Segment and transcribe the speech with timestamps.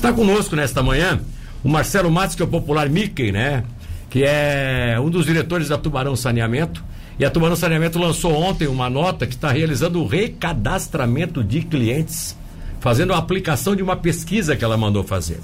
[0.00, 1.20] Está conosco nesta manhã
[1.62, 3.64] o Marcelo Matos, que é o popular Mickey, né?
[4.08, 6.82] Que é um dos diretores da Tubarão Saneamento.
[7.18, 12.34] E a Tubarão Saneamento lançou ontem uma nota que está realizando o recadastramento de clientes,
[12.80, 15.38] fazendo a aplicação de uma pesquisa que ela mandou fazer.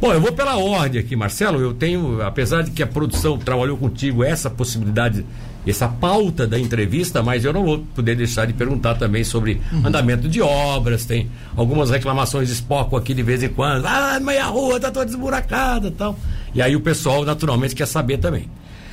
[0.00, 1.60] Bom, eu vou pela ordem aqui, Marcelo.
[1.60, 5.24] Eu tenho, apesar de que a produção trabalhou contigo essa possibilidade,
[5.66, 9.86] essa pauta da entrevista, mas eu não vou poder deixar de perguntar também sobre uhum.
[9.86, 11.04] andamento de obras.
[11.04, 13.86] Tem algumas reclamações de espoco aqui de vez em quando.
[13.86, 16.18] Ah, meia rua tá toda esburacada e tal.
[16.54, 18.48] E aí o pessoal naturalmente quer saber também.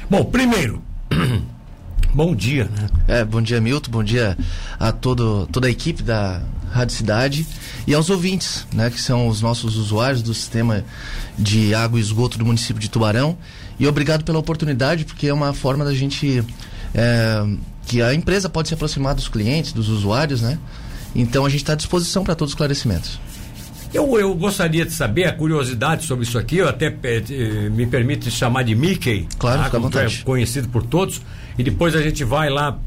[0.09, 0.81] Bom, primeiro.
[2.13, 2.89] Bom dia, né?
[3.07, 3.89] É, bom dia, Milton.
[3.89, 4.37] Bom dia
[4.77, 7.45] a todo, toda a equipe da Rádio Cidade
[7.85, 10.83] e aos ouvintes, né, que são os nossos usuários do sistema
[11.37, 13.37] de água e esgoto do município de Tubarão.
[13.79, 16.43] E obrigado pela oportunidade, porque é uma forma da gente.
[16.93, 17.45] É,
[17.85, 20.59] que a empresa pode se aproximar dos clientes, dos usuários, né?
[21.15, 23.19] Então a gente está à disposição para todos os esclarecimentos.
[23.93, 28.31] Eu, eu gostaria de saber a curiosidade sobre isso aqui, eu até eh, me permite
[28.31, 31.21] chamar de Mickey, claro, tá, é conhecido por todos,
[31.57, 32.79] e depois a gente vai lá,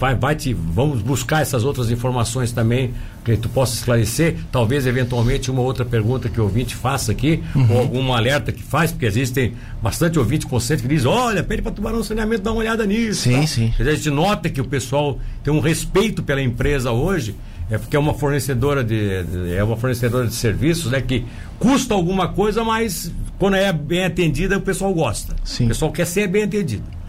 [0.00, 5.50] vai, vai te, vamos buscar essas outras informações também, que tu possa esclarecer, talvez eventualmente
[5.50, 7.70] uma outra pergunta que o ouvinte faça aqui, uhum.
[7.70, 11.70] ou algum alerta que faz, porque existem bastante ouvinte consciente que diz, olha, pede para
[11.70, 13.22] Tubarão Saneamento dar uma olhada nisso.
[13.22, 13.46] Sim, tá?
[13.46, 13.74] sim.
[13.78, 17.34] a gente nota que o pessoal tem um respeito pela empresa hoje,
[17.70, 21.26] é porque é uma fornecedora de, de, é uma fornecedora de serviços, né, que
[21.58, 25.36] custa alguma coisa, mas quando é bem atendida o pessoal gosta.
[25.44, 25.66] Sim.
[25.66, 26.99] O pessoal quer ser bem atendido.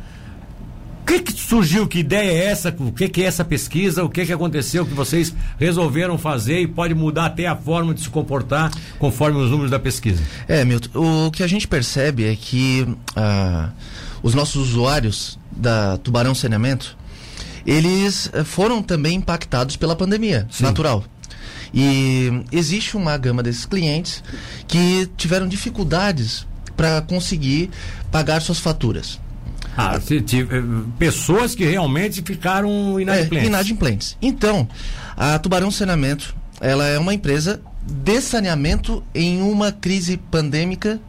[1.11, 1.85] O que, que surgiu?
[1.85, 2.73] Que ideia é essa?
[2.79, 4.01] O que, que é essa pesquisa?
[4.01, 7.99] O que, que aconteceu que vocês resolveram fazer e pode mudar até a forma de
[7.99, 10.23] se comportar conforme os números da pesquisa?
[10.47, 13.71] É, Milton, o que a gente percebe é que ah,
[14.23, 16.97] os nossos usuários da Tubarão Saneamento
[17.65, 20.63] eles eh, foram também impactados pela pandemia, Sim.
[20.63, 21.03] natural.
[21.73, 24.23] E existe uma gama desses clientes
[24.65, 27.69] que tiveram dificuldades para conseguir
[28.09, 29.19] pagar suas faturas.
[29.75, 30.45] Ah, se, se, eh,
[30.99, 33.45] pessoas que realmente ficaram inadimplentes.
[33.45, 34.17] É, inadimplentes.
[34.21, 34.67] Então,
[35.15, 40.99] a Tubarão Saneamento, ela é uma empresa de saneamento em uma crise pandêmica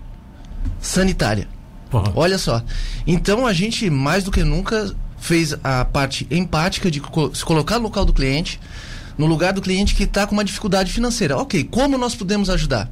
[0.80, 1.48] sanitária.
[1.90, 2.12] Porra.
[2.14, 2.62] Olha só.
[3.06, 7.02] Então a gente mais do que nunca fez a parte empática de
[7.34, 8.58] se colocar no local do cliente,
[9.18, 11.36] no lugar do cliente que está com uma dificuldade financeira.
[11.36, 12.90] Ok, como nós podemos ajudar?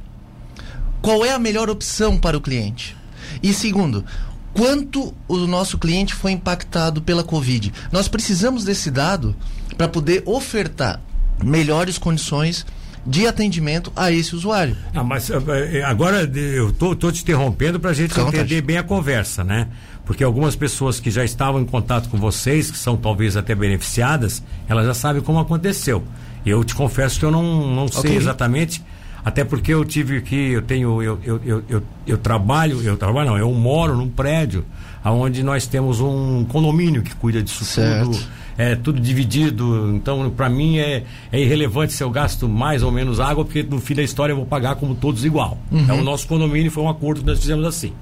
[1.01, 2.95] Qual é a melhor opção para o cliente?
[3.41, 4.05] E segundo,
[4.53, 7.73] quanto o nosso cliente foi impactado pela Covid?
[7.91, 9.35] Nós precisamos desse dado
[9.77, 11.01] para poder ofertar
[11.43, 12.65] melhores condições
[13.05, 14.77] de atendimento a esse usuário.
[14.93, 15.37] Ah, mas eh,
[15.73, 18.61] eh, agora eu tô, tô te interrompendo para a gente Fica entender vontade.
[18.61, 19.67] bem a conversa, né?
[20.05, 24.43] Porque algumas pessoas que já estavam em contato com vocês, que são talvez até beneficiadas,
[24.67, 26.03] elas já sabem como aconteceu.
[26.45, 28.17] Eu te confesso que eu não, não sei okay.
[28.17, 28.83] exatamente,
[29.23, 33.31] até porque eu tive aqui, eu tenho, eu, eu, eu, eu, eu trabalho, eu trabalho
[33.31, 34.65] não, eu moro num prédio
[35.03, 38.11] onde nós temos um condomínio que cuida disso certo.
[38.11, 38.19] tudo
[38.57, 39.91] é tudo dividido.
[39.95, 43.79] Então, para mim, é, é irrelevante se eu gasto mais ou menos água, porque no
[43.79, 45.57] fim da história eu vou pagar como todos igual.
[45.71, 45.79] Uhum.
[45.79, 47.93] Então, o nosso condomínio foi um acordo que nós fizemos assim.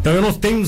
[0.00, 0.64] Então eu não tenho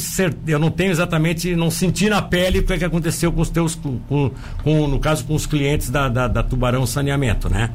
[0.47, 3.49] eu não tenho exatamente, não senti na pele o que, é que aconteceu com os
[3.49, 4.31] teus, com,
[4.63, 7.71] com, no caso com os clientes da, da, da Tubarão Saneamento, né?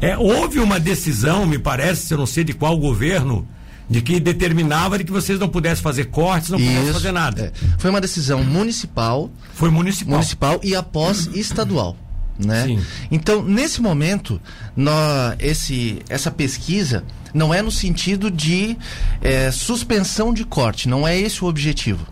[0.00, 3.46] É, houve uma decisão, me parece, eu não sei de qual governo,
[3.90, 7.52] de que determinava de que vocês não pudessem fazer cortes, não pudessem fazer nada.
[7.52, 7.52] É.
[7.78, 9.30] Foi uma decisão municipal.
[9.54, 10.14] Foi municipal.
[10.14, 11.96] Municipal e após estadual.
[12.38, 12.64] Né?
[12.64, 12.80] Sim.
[13.10, 14.40] Então, nesse momento,
[14.74, 18.76] nós, esse, essa pesquisa não é no sentido de
[19.20, 22.06] é, suspensão de corte, não é esse o objetivo.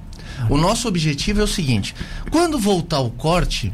[0.48, 1.94] O nosso objetivo é o seguinte:
[2.31, 3.72] quando voltar o corte,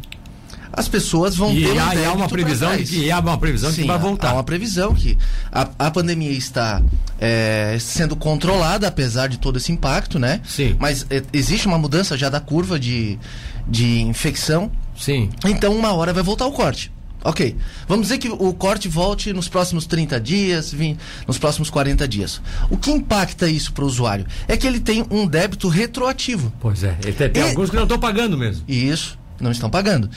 [0.73, 3.83] as pessoas vão e ter há, um há uma previsão que há uma previsão Sim,
[3.83, 4.31] que vai voltar.
[4.31, 5.17] Há uma previsão que
[5.51, 6.83] a, a pandemia está
[7.19, 10.41] é, sendo controlada apesar de todo esse impacto, né?
[10.45, 10.77] Sim.
[10.79, 13.19] Mas é, existe uma mudança já da curva de,
[13.67, 14.71] de infecção.
[14.97, 15.31] Sim.
[15.47, 16.93] Então uma hora vai voltar o corte.
[17.27, 17.57] Ok.
[17.89, 22.41] Vamos dizer que o corte volte nos próximos 30 dias, 20, nos próximos 40 dias.
[22.71, 24.25] O que impacta isso para o usuário?
[24.47, 26.53] É que ele tem um débito retroativo.
[26.61, 26.93] Pois é.
[26.93, 27.49] Tem, tem e...
[27.49, 28.63] alguns que não estão pagando mesmo.
[28.69, 30.09] Isso não estão pagando.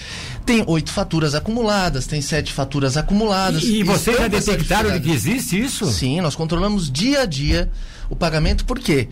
[0.45, 3.63] Tem oito faturas acumuladas, tem sete faturas acumuladas.
[3.63, 5.91] E, e vocês já detectaram de que existe isso?
[5.91, 7.69] Sim, nós controlamos dia a dia
[8.09, 9.09] o pagamento, por quê?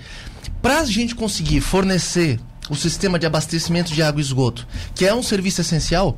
[0.61, 2.39] Para a gente conseguir fornecer
[2.69, 6.17] o sistema de abastecimento de água e esgoto, que é um serviço essencial,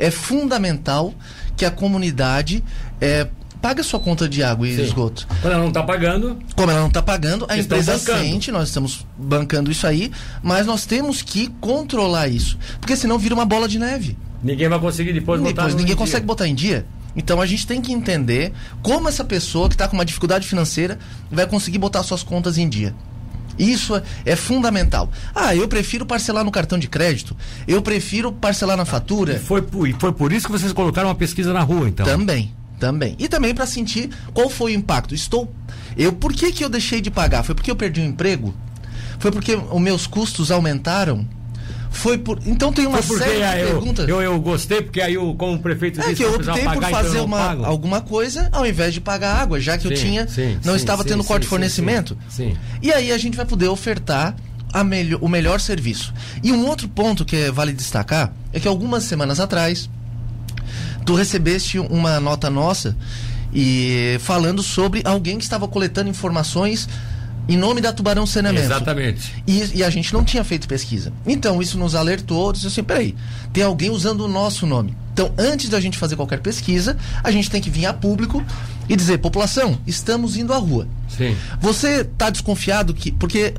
[0.00, 1.14] é fundamental
[1.56, 2.64] que a comunidade
[3.00, 3.28] é,
[3.60, 4.82] paga sua conta de água e Sim.
[4.82, 5.28] esgoto.
[5.42, 6.38] Quando ela não está pagando.
[6.56, 10.10] Como ela não está pagando, a empresa sente, nós estamos bancando isso aí,
[10.42, 12.58] mas nós temos que controlar isso.
[12.80, 14.16] Porque senão vira uma bola de neve.
[14.42, 16.26] Ninguém vai conseguir depois botar Depois ninguém consegue dia.
[16.26, 16.86] botar em dia.
[17.14, 18.52] Então a gente tem que entender
[18.82, 20.98] como essa pessoa que está com uma dificuldade financeira
[21.30, 22.94] vai conseguir botar suas contas em dia.
[23.58, 25.10] Isso é, é, fundamental.
[25.34, 27.36] Ah, eu prefiro parcelar no cartão de crédito.
[27.66, 29.34] Eu prefiro parcelar na fatura.
[29.34, 32.06] E foi, e foi por isso que vocês colocaram uma pesquisa na rua, então?
[32.06, 33.16] Também, também.
[33.18, 35.14] E também para sentir qual foi o impacto.
[35.14, 35.52] Estou.
[35.96, 37.42] Eu, por que, que eu deixei de pagar?
[37.42, 38.54] Foi porque eu perdi o emprego?
[39.18, 41.26] Foi porque os meus custos aumentaram?
[41.90, 42.38] Foi por.
[42.46, 44.08] Então tem uma série de eu, perguntas.
[44.08, 46.76] Eu, eu, gostei, porque aí, eu, como o prefeito é disse, que eu optei por
[46.76, 50.28] então fazer uma, alguma coisa ao invés de pagar água, já que sim, eu tinha.
[50.28, 52.16] Sim, não sim, estava tendo corte de fornecimento.
[52.28, 54.36] Sim, E aí a gente vai poder ofertar
[54.72, 56.14] a melhor, o melhor serviço.
[56.42, 59.90] E um outro ponto que é, vale destacar é que algumas semanas atrás
[61.04, 62.96] tu recebeste uma nota nossa
[63.52, 66.88] e falando sobre alguém que estava coletando informações
[67.50, 68.64] em nome da Tubarão Saneamento.
[68.64, 69.42] Exatamente.
[69.44, 71.12] E, e, a gente não tinha feito pesquisa.
[71.26, 73.16] Então isso nos alertou, disse assim, peraí,
[73.52, 74.96] tem alguém usando o nosso nome.
[75.12, 78.42] Então, antes da gente fazer qualquer pesquisa, a gente tem que vir a público
[78.88, 80.86] e dizer, população, estamos indo à rua.
[81.08, 81.36] Sim.
[81.60, 83.10] Você está desconfiado que.
[83.10, 83.52] Porque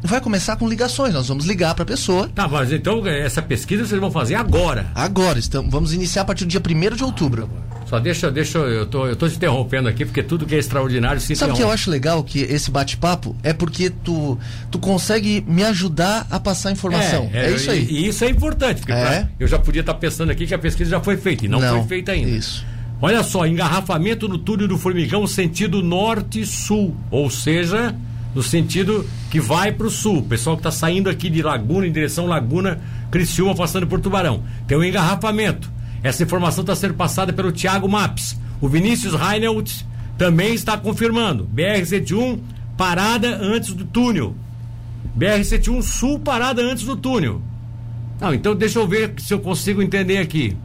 [0.00, 1.12] vai começar com ligações.
[1.12, 2.28] Nós vamos ligar para a pessoa.
[2.28, 4.86] Tá, mas então essa pesquisa vocês vão fazer agora?
[4.94, 7.50] Agora, estamos, vamos iniciar a partir do dia 1 de outubro.
[7.92, 11.20] Só deixa, deixa eu tô, eu tô te interrompendo aqui porque tudo que é extraordinário
[11.20, 14.38] se Sabe o que eu acho legal que esse bate-papo é porque tu
[14.70, 17.28] tu consegue me ajudar a passar informação.
[17.34, 17.84] É, é, é isso aí.
[17.84, 19.04] E, e, isso é importante, porque é.
[19.04, 21.48] pra, eu já podia estar tá pensando aqui que a pesquisa já foi feita e
[21.48, 22.30] não, não foi feita ainda.
[22.30, 22.64] Isso.
[22.98, 27.94] Olha só, engarrafamento no túnel do Formigão sentido norte-sul, ou seja,
[28.34, 30.20] no sentido que vai para o sul.
[30.20, 32.80] O pessoal que está saindo aqui de Laguna em direção Laguna,
[33.10, 34.42] Criciúma, passando por Tubarão.
[34.66, 35.70] Tem um engarrafamento.
[36.02, 38.36] Essa informação está sendo passada pelo Thiago Maps.
[38.60, 39.82] O Vinícius Reinelt
[40.18, 41.48] também está confirmando.
[41.54, 42.40] BR-101
[42.76, 44.34] parada antes do túnel.
[45.16, 47.40] BR-101 Sul parada antes do túnel.
[48.20, 50.56] Não, então deixa eu ver se eu consigo entender aqui.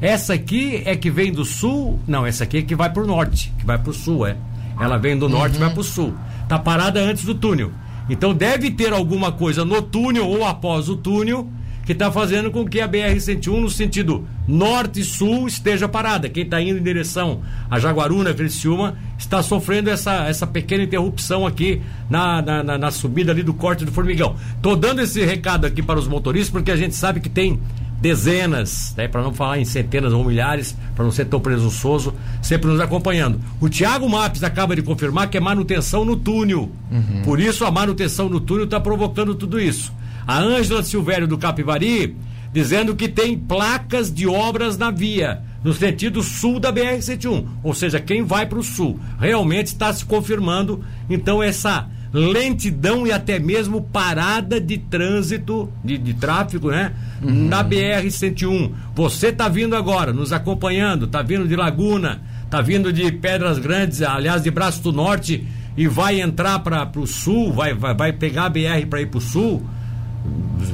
[0.00, 2.00] Essa aqui é que vem do sul?
[2.06, 4.36] Não, essa aqui é que vai para o norte, que vai para o sul, é.
[4.80, 6.14] Ela vem do norte e vai para o sul.
[6.48, 7.70] Tá parada antes do túnel.
[8.10, 11.48] Então deve ter alguma coisa no túnel ou após o túnel
[11.84, 16.28] que está fazendo com que a BR-101 no sentido norte-sul esteja parada.
[16.28, 17.40] Quem está indo em direção
[17.70, 23.32] a Jaguaruna, Criciúma, está sofrendo essa, essa pequena interrupção aqui na, na, na, na subida
[23.32, 24.36] ali do corte do formigão.
[24.60, 27.60] Tô dando esse recado aqui para os motoristas porque a gente sabe que tem
[28.02, 32.12] dezenas, né, para não falar em centenas ou milhares, para não ser tão presunçoso,
[32.42, 33.40] sempre nos acompanhando.
[33.60, 36.68] O Thiago Maps acaba de confirmar que é manutenção no túnel.
[36.90, 37.22] Uhum.
[37.22, 39.92] Por isso a manutenção no túnel está provocando tudo isso.
[40.26, 42.16] A Ângela Silvério do Capivari
[42.52, 47.46] dizendo que tem placas de obras na via, no sentido sul da BR-101.
[47.62, 49.00] Ou seja, quem vai para o sul.
[49.18, 56.12] Realmente está se confirmando, então, essa lentidão e até mesmo parada de trânsito, de, de
[56.12, 56.92] tráfego, né?
[57.22, 57.48] Uhum.
[57.48, 58.70] Na BR-101.
[58.94, 64.02] Você está vindo agora, nos acompanhando, está vindo de Laguna, está vindo de Pedras Grandes,
[64.02, 68.44] aliás, de Braço do Norte, e vai entrar para o sul, vai, vai, vai pegar
[68.44, 69.66] a BR para ir para o sul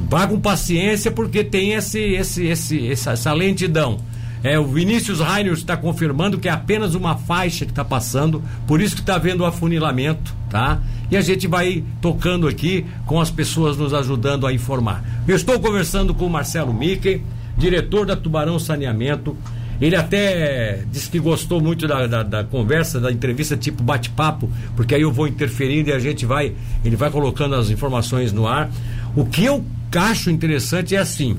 [0.09, 3.99] vá com paciência porque tem esse, esse, esse, essa, essa lentidão.
[4.41, 8.79] É, o Vinícius Reiner está confirmando que é apenas uma faixa que está passando, por
[8.79, 10.79] isso que está havendo o afunilamento, tá?
[11.11, 15.03] E a gente vai tocando aqui com as pessoas nos ajudando a informar.
[15.27, 17.21] Eu estou conversando com o Marcelo Mickey,
[17.57, 19.35] diretor da Tubarão Saneamento.
[19.81, 24.93] Ele até disse que gostou muito da, da, da conversa, da entrevista tipo bate-papo, porque
[24.93, 26.53] aí eu vou interferindo e a gente vai,
[26.83, 28.69] ele vai colocando as informações no ar.
[29.15, 29.63] O que eu
[29.95, 31.37] acho interessante é assim,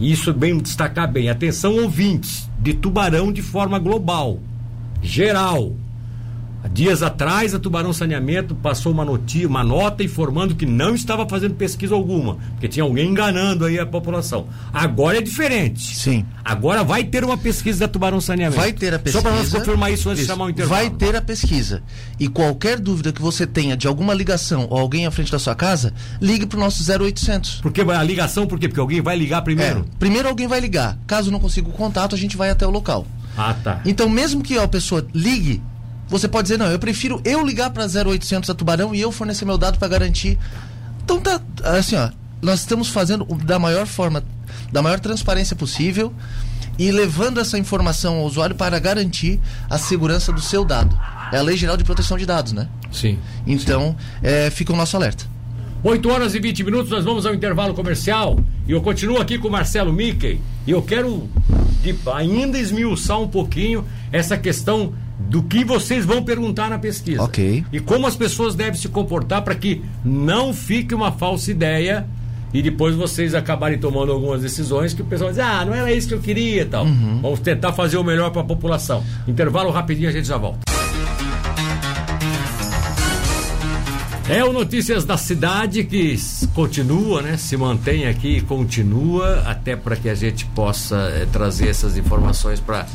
[0.00, 4.38] isso bem destacar bem, atenção ouvintes, de tubarão de forma global,
[5.02, 5.74] geral.
[6.72, 11.54] Dias atrás, a Tubarão Saneamento passou uma, notia, uma nota informando que não estava fazendo
[11.54, 14.46] pesquisa alguma, porque tinha alguém enganando aí a população.
[14.72, 15.96] Agora é diferente.
[15.96, 16.24] Sim.
[16.44, 18.60] Agora vai ter uma pesquisa da Tubarão Saneamento.
[18.60, 19.22] Vai ter a pesquisa.
[19.22, 20.28] Só para nós confirmar isso antes isso.
[20.28, 20.80] de chamar o intervalo.
[20.80, 21.82] Vai ter a pesquisa.
[22.18, 25.54] E qualquer dúvida que você tenha de alguma ligação ou alguém à frente da sua
[25.54, 27.60] casa, ligue para o nosso 0800.
[27.60, 28.68] Porque a ligação, por quê?
[28.68, 29.80] Porque alguém vai ligar primeiro?
[29.80, 30.98] É, primeiro alguém vai ligar.
[31.06, 33.06] Caso não consiga o contato, a gente vai até o local.
[33.36, 33.80] Ah, tá.
[33.84, 35.62] Então, mesmo que a pessoa ligue,
[36.08, 39.44] você pode dizer, não, eu prefiro eu ligar para 0800 a Tubarão e eu fornecer
[39.44, 40.38] meu dado para garantir.
[41.04, 42.10] Então tá, assim, ó,
[42.40, 44.22] nós estamos fazendo da maior forma,
[44.70, 46.12] da maior transparência possível
[46.78, 50.96] e levando essa informação ao usuário para garantir a segurança do seu dado.
[51.32, 52.68] É a Lei Geral de Proteção de Dados, né?
[52.92, 53.18] Sim.
[53.46, 54.20] Então, sim.
[54.22, 55.24] É, fica o nosso alerta.
[55.82, 58.38] 8 horas e 20 minutos, nós vamos ao intervalo comercial.
[58.66, 60.40] E eu continuo aqui com o Marcelo Mickey.
[60.66, 61.28] E eu quero
[61.82, 67.22] de, ainda esmiuçar um pouquinho essa questão do que vocês vão perguntar na pesquisa.
[67.22, 67.64] Ok.
[67.72, 72.06] E como as pessoas devem se comportar para que não fique uma falsa ideia
[72.52, 76.08] e depois vocês acabarem tomando algumas decisões que o pessoal diz, ah, não era isso
[76.08, 76.84] que eu queria e tal.
[76.84, 77.20] Uhum.
[77.22, 79.02] Vamos tentar fazer o melhor para a população.
[79.26, 80.60] Intervalo rapidinho, a gente já volta.
[84.28, 86.16] É o Notícias da Cidade que
[86.52, 87.36] continua, né?
[87.36, 92.58] Se mantém aqui e continua, até para que a gente possa é, trazer essas informações
[92.58, 92.86] para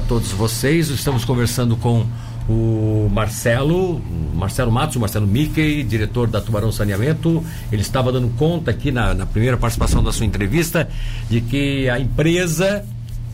[0.00, 0.90] todos vocês.
[0.90, 2.04] Estamos conversando com
[2.48, 4.00] o Marcelo,
[4.34, 7.42] Marcelo Matos, Marcelo Mickey, diretor da Tubarão Saneamento.
[7.70, 10.88] Ele estava dando conta aqui na, na primeira participação da sua entrevista
[11.30, 12.84] de que a empresa,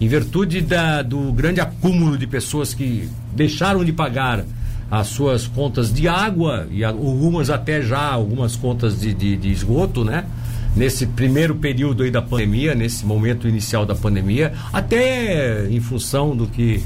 [0.01, 4.45] em virtude da, do grande acúmulo de pessoas que deixaram de pagar
[4.91, 10.05] as suas contas de água e algumas até já algumas contas de, de, de esgoto,
[10.05, 10.27] né?
[10.75, 16.47] Nesse primeiro período aí da pandemia, nesse momento inicial da pandemia, até em função do
[16.47, 16.83] que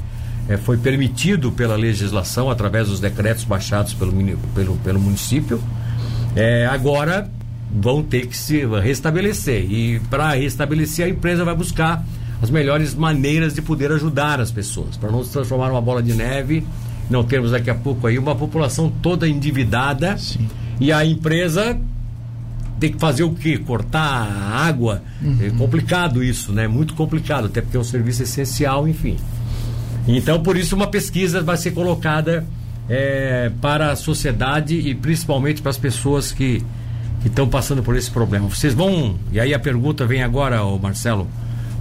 [0.49, 4.13] é, foi permitido pela legislação através dos decretos baixados pelo,
[4.55, 5.61] pelo, pelo município,
[6.35, 7.31] é, agora
[7.71, 9.71] vão ter que se restabelecer.
[9.71, 12.05] E para restabelecer, a empresa vai buscar
[12.43, 16.13] as melhores maneiras de poder ajudar as pessoas, para não se transformar numa bola de
[16.13, 16.65] neve
[17.09, 20.49] não termos daqui a pouco aí uma população toda endividada Sim.
[20.81, 21.79] e a empresa
[22.79, 23.59] tem que fazer o quê?
[23.59, 25.03] Cortar a água?
[25.23, 25.39] Uhum.
[25.41, 26.69] É complicado isso, né?
[26.69, 29.17] Muito complicado, até porque é um serviço essencial, enfim.
[30.07, 32.47] Então, por isso, uma pesquisa vai ser colocada
[32.89, 36.63] é, para a sociedade e principalmente para as pessoas que
[37.25, 38.49] estão passando por esse problema.
[38.49, 41.27] Vocês vão, e aí a pergunta vem agora, Marcelo,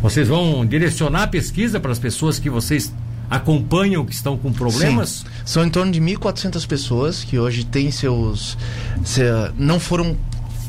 [0.01, 2.93] vocês vão direcionar a pesquisa para as pessoas que vocês
[3.29, 5.09] acompanham que estão com problemas?
[5.09, 5.25] Sim.
[5.45, 8.57] São em torno de 1.400 pessoas que hoje têm seus.
[9.03, 9.21] Se,
[9.57, 10.15] não foram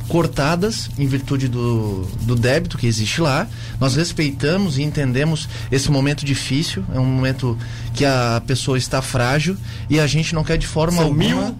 [0.09, 3.47] cortadas em virtude do, do débito que existe lá.
[3.81, 7.59] Nós respeitamos e entendemos esse momento difícil, é um momento
[7.95, 9.57] que a pessoa está frágil
[9.91, 11.55] e a gente não quer de forma São alguma.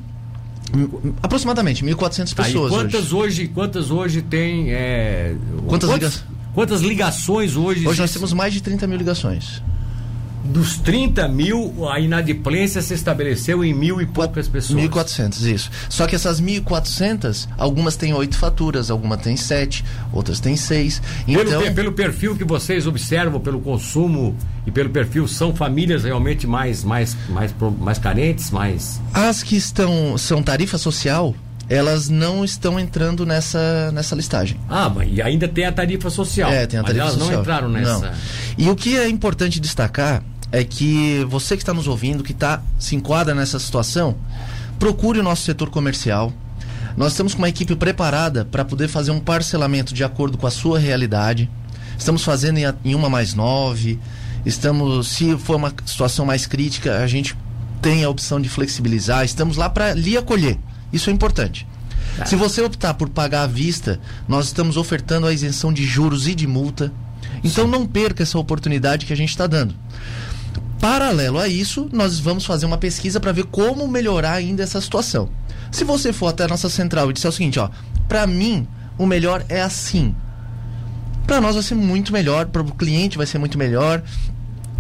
[0.75, 1.07] Mil?
[1.23, 2.73] Aproximadamente 1.400 tá, pessoas.
[2.73, 3.15] Quantas hoje?
[3.15, 3.49] hoje?
[3.49, 4.73] quantas hoje tem.
[4.73, 5.35] É,
[5.67, 6.25] quantas, quantas,
[6.55, 7.87] quantas ligações hoje?
[7.87, 9.63] Hoje nós temos mais de 30 mil ligações
[10.47, 14.83] dos 30 mil, a inadimplência se estabeleceu em mil e poucas pessoas.
[14.83, 15.71] 1.400, isso.
[15.89, 21.03] Só que essas 1.400, algumas têm oito faturas, algumas têm sete, outras têm seis.
[21.27, 21.61] Então...
[21.61, 24.37] Pelo, pelo perfil que vocês observam, pelo consumo
[24.67, 29.01] e pelo perfil, são famílias realmente mais, mais, mais, mais carentes, mais...
[29.13, 31.35] As que estão, são tarifa social,
[31.69, 34.59] elas não estão entrando nessa, nessa listagem.
[34.69, 36.51] Ah, mas e ainda tem a tarifa social.
[36.51, 37.33] É, tem a tarifa mas elas social.
[37.33, 38.11] não entraram nessa.
[38.11, 38.17] Não.
[38.57, 40.23] E o que é importante destacar
[40.53, 44.17] é que você que está nos ouvindo, que tá, se enquadra nessa situação,
[44.79, 46.33] procure o nosso setor comercial.
[46.97, 50.51] Nós estamos com uma equipe preparada para poder fazer um parcelamento de acordo com a
[50.51, 51.51] sua realidade.
[51.99, 53.99] Estamos fazendo em uma mais nove.
[54.47, 57.37] Estamos, se for uma situação mais crítica, a gente
[57.83, 59.25] tem a opção de flexibilizar.
[59.25, 60.59] Estamos lá para lhe acolher.
[60.93, 61.67] Isso é importante.
[62.17, 62.25] Tá.
[62.25, 66.35] Se você optar por pagar à vista, nós estamos ofertando a isenção de juros e
[66.35, 66.93] de multa.
[67.45, 67.71] Então Sim.
[67.71, 69.75] não perca essa oportunidade que a gente está dando.
[70.81, 75.29] Paralelo a isso, nós vamos fazer uma pesquisa para ver como melhorar ainda essa situação.
[75.71, 77.71] Se você for até a nossa central e disser o seguinte, ó,
[78.09, 78.67] para mim
[78.99, 80.15] o melhor é assim.
[81.27, 84.03] Para nós vai ser muito melhor, para o cliente vai ser muito melhor.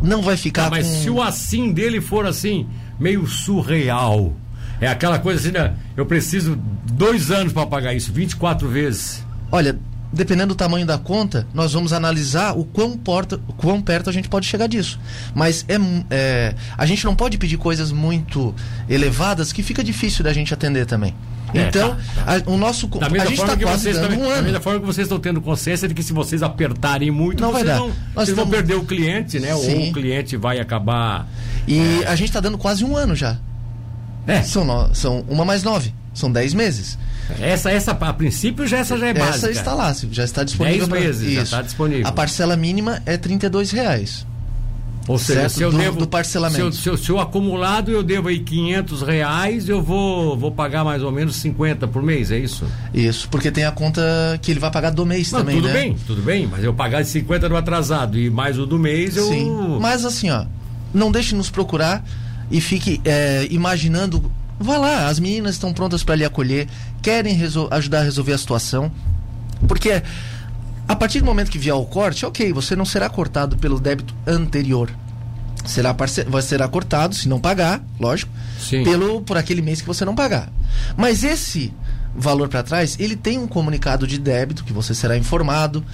[0.02, 0.66] Não vai ficar.
[0.66, 0.94] Ah, mas com...
[0.94, 2.68] se o assim dele for assim,
[3.00, 4.32] meio surreal,
[4.80, 5.74] é aquela coisa assim, né?
[5.96, 6.56] Eu preciso
[6.92, 9.24] dois anos para pagar isso, 24 vezes.
[9.50, 9.78] Olha,
[10.16, 14.12] dependendo do tamanho da conta, nós vamos analisar o quão, porta, o quão perto a
[14.12, 14.99] gente pode chegar disso.
[15.35, 15.76] Mas é,
[16.11, 18.54] é, a gente não pode pedir coisas muito
[18.88, 21.14] elevadas que fica difícil da gente atender também.
[21.54, 22.42] É, então, tá, tá.
[22.46, 24.37] A, o nosso da mesma a gente está quase vocês também, um ano.
[24.37, 27.52] Da mesma forma que vocês estão tendo consciência de que se vocês apertarem muito, não
[27.52, 27.80] vocês, vai dar.
[27.80, 29.54] Vão, vocês vão perder o cliente, né?
[29.54, 29.75] Sim.
[29.75, 31.28] Ou o cliente vai acabar.
[31.66, 32.08] E é...
[32.08, 33.38] a gente está dando quase um ano já.
[34.26, 34.42] É.
[34.42, 35.94] São, no, são uma mais nove.
[36.12, 36.99] São dez meses.
[37.40, 39.50] Essa, essa, a princípio, já essa já é essa básica.
[39.50, 40.87] Essa está lá, já está disponível.
[40.87, 42.06] 10 meses, já está disponível.
[42.06, 43.21] A parcela mínima é R$
[43.73, 44.26] reais.
[45.09, 45.52] Ou seja, certo?
[45.52, 46.59] se eu do, devo, do parcelamento.
[46.59, 50.50] Se eu, se, eu, se eu, acumulado eu devo aí 500 reais, eu vou, vou
[50.50, 52.64] pagar mais ou menos 50 por mês, é isso?
[52.92, 54.02] Isso, porque tem a conta
[54.42, 55.73] que ele vai pagar do mês Não, também, tudo né?
[55.73, 59.16] bem, tudo bem, mas eu pagar de 50 no atrasado e mais o do mês
[59.16, 59.28] eu...
[59.28, 60.45] Sim, mas assim, ó,
[60.92, 62.04] não deixe nos procurar
[62.50, 66.68] e fique é, imaginando Vá lá, as meninas estão prontas para lhe acolher,
[67.02, 67.38] querem
[67.70, 68.90] ajudar a resolver a situação.
[69.68, 70.02] Porque
[70.88, 74.14] a partir do momento que vier o corte, ok, você não será cortado pelo débito
[74.26, 74.90] anterior.
[75.64, 75.94] Será,
[76.28, 78.84] vai será cortado, se não pagar, lógico, Sim.
[78.84, 80.48] pelo por aquele mês que você não pagar.
[80.96, 81.72] Mas esse
[82.14, 85.84] valor para trás, ele tem um comunicado de débito que você será informado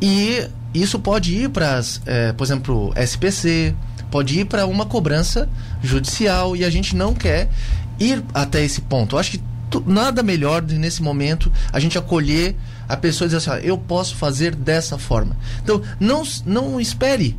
[0.00, 3.74] e isso pode ir para, é, por exemplo, SPC,
[4.10, 5.48] pode ir para uma cobrança
[5.82, 7.48] judicial e a gente não quer
[7.98, 9.16] ir até esse ponto.
[9.16, 9.42] Eu acho que
[9.86, 12.56] nada melhor de, nesse momento a gente acolher
[12.88, 15.36] a pessoa e dizer assim, ó, eu posso fazer dessa forma.
[15.62, 17.38] Então, não, não espere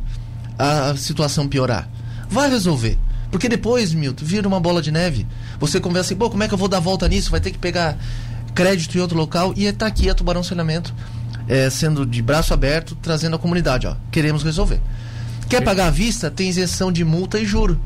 [0.58, 1.88] a situação piorar.
[2.28, 2.98] Vai resolver.
[3.30, 5.26] Porque depois, Milton, vira uma bola de neve.
[5.58, 7.30] Você conversa assim, pô, como é que eu vou dar volta nisso?
[7.30, 7.96] Vai ter que pegar
[8.54, 10.94] crédito em outro local e está aqui a Tubarão Saneamento
[11.48, 13.96] é, sendo de braço aberto, trazendo a comunidade, ó.
[14.10, 14.80] Queremos resolver.
[15.48, 16.30] Quer pagar à vista?
[16.30, 17.80] Tem isenção de multa e juro.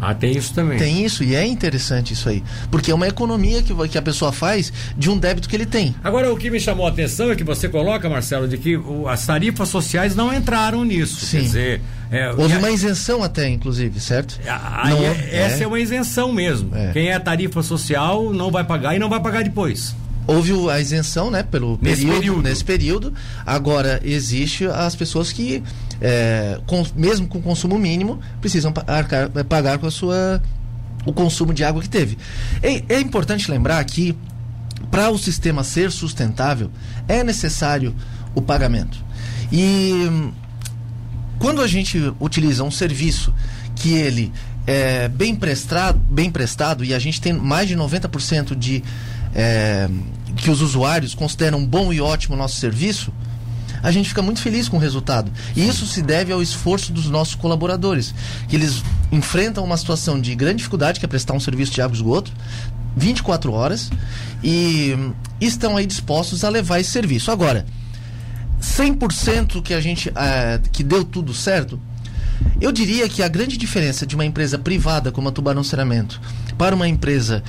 [0.00, 0.78] Ah, tem isso também.
[0.78, 2.42] Tem isso, e é interessante isso aí.
[2.70, 5.94] Porque é uma economia que, que a pessoa faz de um débito que ele tem.
[6.02, 9.08] Agora, o que me chamou a atenção é que você coloca, Marcelo, de que o,
[9.08, 11.24] as tarifas sociais não entraram nisso.
[11.24, 11.38] Sim.
[11.38, 11.80] Quer dizer.
[12.10, 14.40] É, Houve uma isenção até, inclusive, certo?
[14.46, 15.64] Aí não, é, essa é.
[15.64, 16.74] é uma isenção mesmo.
[16.74, 16.92] É.
[16.92, 19.94] Quem é tarifa social não vai pagar e não vai pagar depois
[20.28, 22.42] houve a isenção, né, pelo nesse período, período.
[22.42, 23.14] nesse período.
[23.46, 25.62] Agora existe as pessoas que,
[26.02, 30.40] é, com, mesmo com consumo mínimo, precisam arcar, é, pagar com a sua
[31.06, 32.18] o consumo de água que teve.
[32.62, 34.14] É, é importante lembrar que
[34.90, 36.70] para o sistema ser sustentável
[37.08, 37.94] é necessário
[38.34, 39.02] o pagamento.
[39.50, 40.30] E
[41.38, 43.32] quando a gente utiliza um serviço
[43.74, 44.30] que ele
[44.66, 48.84] é bem prestado, bem prestado e a gente tem mais de 90% de
[49.34, 49.88] é,
[50.36, 53.12] que os usuários consideram bom e ótimo o nosso serviço,
[53.82, 55.30] a gente fica muito feliz com o resultado.
[55.54, 58.14] E isso se deve ao esforço dos nossos colaboradores,
[58.48, 58.82] que eles
[59.12, 62.32] enfrentam uma situação de grande dificuldade, que é prestar um serviço de água e esgoto,
[62.96, 63.90] 24 horas,
[64.42, 64.96] e
[65.40, 67.30] estão aí dispostos a levar esse serviço.
[67.30, 67.64] Agora,
[68.60, 71.80] 100% que a gente é, que deu tudo certo,
[72.60, 76.20] eu diria que a grande diferença de uma empresa privada como a Tubarão Ceramento
[76.56, 77.42] para uma empresa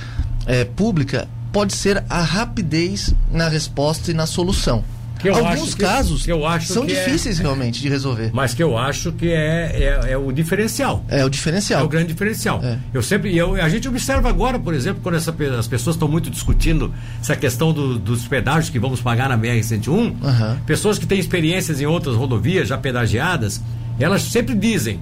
[0.46, 4.84] é, pública pode ser a rapidez na resposta e na solução.
[5.28, 8.30] Alguns casos que, que são é difíceis é, realmente de resolver.
[8.32, 11.04] Mas que eu acho que é, é, é, o diferencial.
[11.08, 11.82] É o diferencial.
[11.82, 12.60] É o grande diferencial.
[12.62, 12.78] É.
[12.94, 16.30] Eu sempre, eu, a gente observa agora, por exemplo, quando essa, as pessoas estão muito
[16.30, 20.14] discutindo essa questão do, dos pedágios que vamos pagar na BR-101, uhum.
[20.64, 23.60] pessoas que têm experiências em outras rodovias já pedagiadas,
[23.98, 25.00] elas sempre dizem,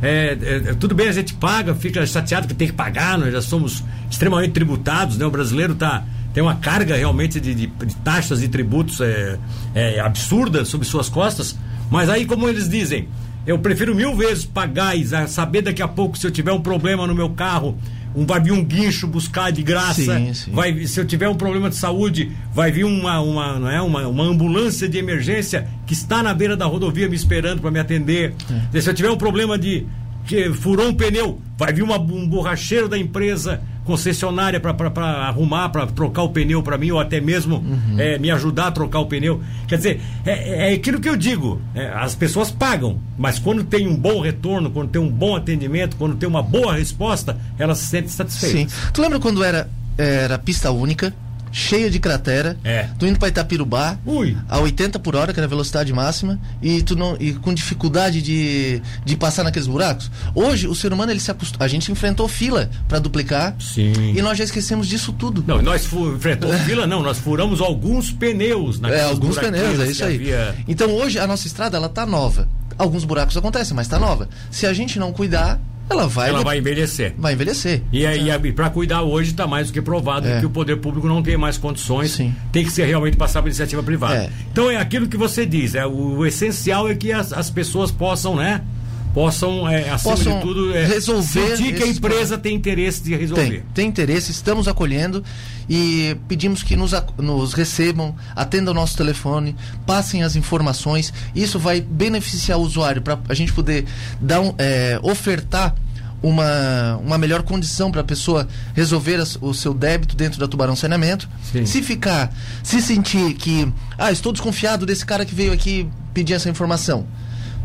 [0.00, 3.42] é, é, tudo bem, a gente paga, fica chateado que tem que pagar, nós já
[3.42, 5.26] somos extremamente tributados, né?
[5.26, 9.38] O brasileiro tá, tem uma carga realmente de, de, de taxas e tributos é,
[9.74, 11.56] é, absurda sobre suas costas,
[11.90, 13.08] mas aí, como eles dizem,
[13.46, 17.06] eu prefiro mil vezes pagar e saber daqui a pouco se eu tiver um problema
[17.06, 17.76] no meu carro,
[18.14, 20.18] um, vai vir um guincho buscar de graça.
[20.18, 20.50] Sim, sim.
[20.52, 24.06] Vai, se eu tiver um problema de saúde, vai vir uma, uma, não é, uma,
[24.06, 28.34] uma ambulância de emergência que está na beira da rodovia me esperando para me atender.
[28.72, 28.80] É.
[28.80, 29.86] Se eu tiver um problema de
[30.26, 35.86] que furou um pneu, vai vir uma, um borracheiro da empresa concessionária para arrumar, para
[35.86, 37.98] trocar o pneu para mim, ou até mesmo uhum.
[37.98, 39.40] é, me ajudar a trocar o pneu.
[39.66, 43.88] Quer dizer, é, é aquilo que eu digo: é, as pessoas pagam, mas quando tem
[43.88, 47.86] um bom retorno, quando tem um bom atendimento, quando tem uma boa resposta, elas se
[47.86, 48.72] sentem satisfeitas.
[48.72, 48.90] Sim.
[48.92, 51.14] Tu lembra quando era, era pista única?
[51.52, 52.56] Cheia de cratera.
[52.64, 52.88] É.
[52.98, 54.36] Tu indo para Itapirubá Ui.
[54.48, 58.22] a 80 por hora, que era a velocidade máxima, e tu não e com dificuldade
[58.22, 60.10] de, de passar naqueles buracos.
[60.34, 61.62] Hoje o ser humano ele se acostum...
[61.62, 63.54] a gente enfrentou fila para duplicar.
[63.60, 64.14] Sim.
[64.16, 65.44] E nós já esquecemos disso tudo.
[65.46, 70.16] Não, nós enfrentou fila não, nós furamos alguns pneus É, alguns pneus, é isso aí.
[70.16, 70.54] Havia...
[70.66, 72.48] Então hoje a nossa estrada ela tá nova.
[72.76, 74.28] Alguns buracos acontecem, mas tá nova.
[74.50, 78.38] Se a gente não cuidar, ela vai ela vai envelhecer vai envelhecer e aí é.
[78.52, 80.40] para cuidar hoje está mais do que provado é.
[80.40, 82.34] que o poder público não tem mais condições Sim.
[82.52, 84.30] tem que ser realmente passar para iniciativa privada é.
[84.52, 87.90] então é aquilo que você diz é o, o essencial é que as, as pessoas
[87.90, 88.62] possam né
[89.12, 93.14] possam, é, acima possam de tudo, é, resolver sentir que a empresa tem interesse de
[93.14, 93.48] resolver.
[93.48, 95.24] Tem, tem interesse, estamos acolhendo
[95.68, 99.54] e pedimos que nos, nos recebam, atendam o nosso telefone,
[99.86, 101.12] passem as informações.
[101.34, 103.84] Isso vai beneficiar o usuário para a gente poder
[104.20, 105.74] dar um, é, ofertar
[106.22, 110.74] uma, uma melhor condição para a pessoa resolver as, o seu débito dentro da Tubarão
[110.74, 111.28] Saneamento.
[111.52, 111.64] Sim.
[111.64, 116.48] Se ficar, se sentir que, ah, estou desconfiado desse cara que veio aqui pedir essa
[116.48, 117.06] informação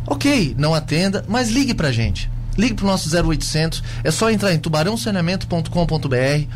[0.06, 2.30] Ok, não atenda, mas ligue pra gente.
[2.58, 3.84] Ligue pro nosso 0800.
[4.04, 6.48] É só entrar em tubarãosaneamento.com.br.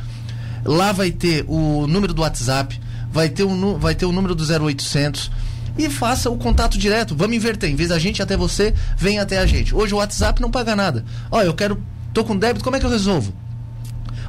[0.65, 2.79] Lá vai ter o número do WhatsApp,
[3.11, 5.31] vai ter o, vai ter o número do 0800
[5.77, 7.15] e faça o contato direto.
[7.15, 7.69] Vamos inverter.
[7.69, 9.73] Em vez da gente até você, vem até a gente.
[9.73, 11.05] Hoje o WhatsApp não paga nada.
[11.31, 11.81] Olha, eu quero.
[12.13, 13.33] tô com débito, como é que eu resolvo?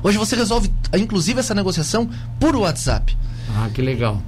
[0.03, 3.17] Hoje você resolve, inclusive, essa negociação por WhatsApp.
[3.57, 4.23] Ah, que legal.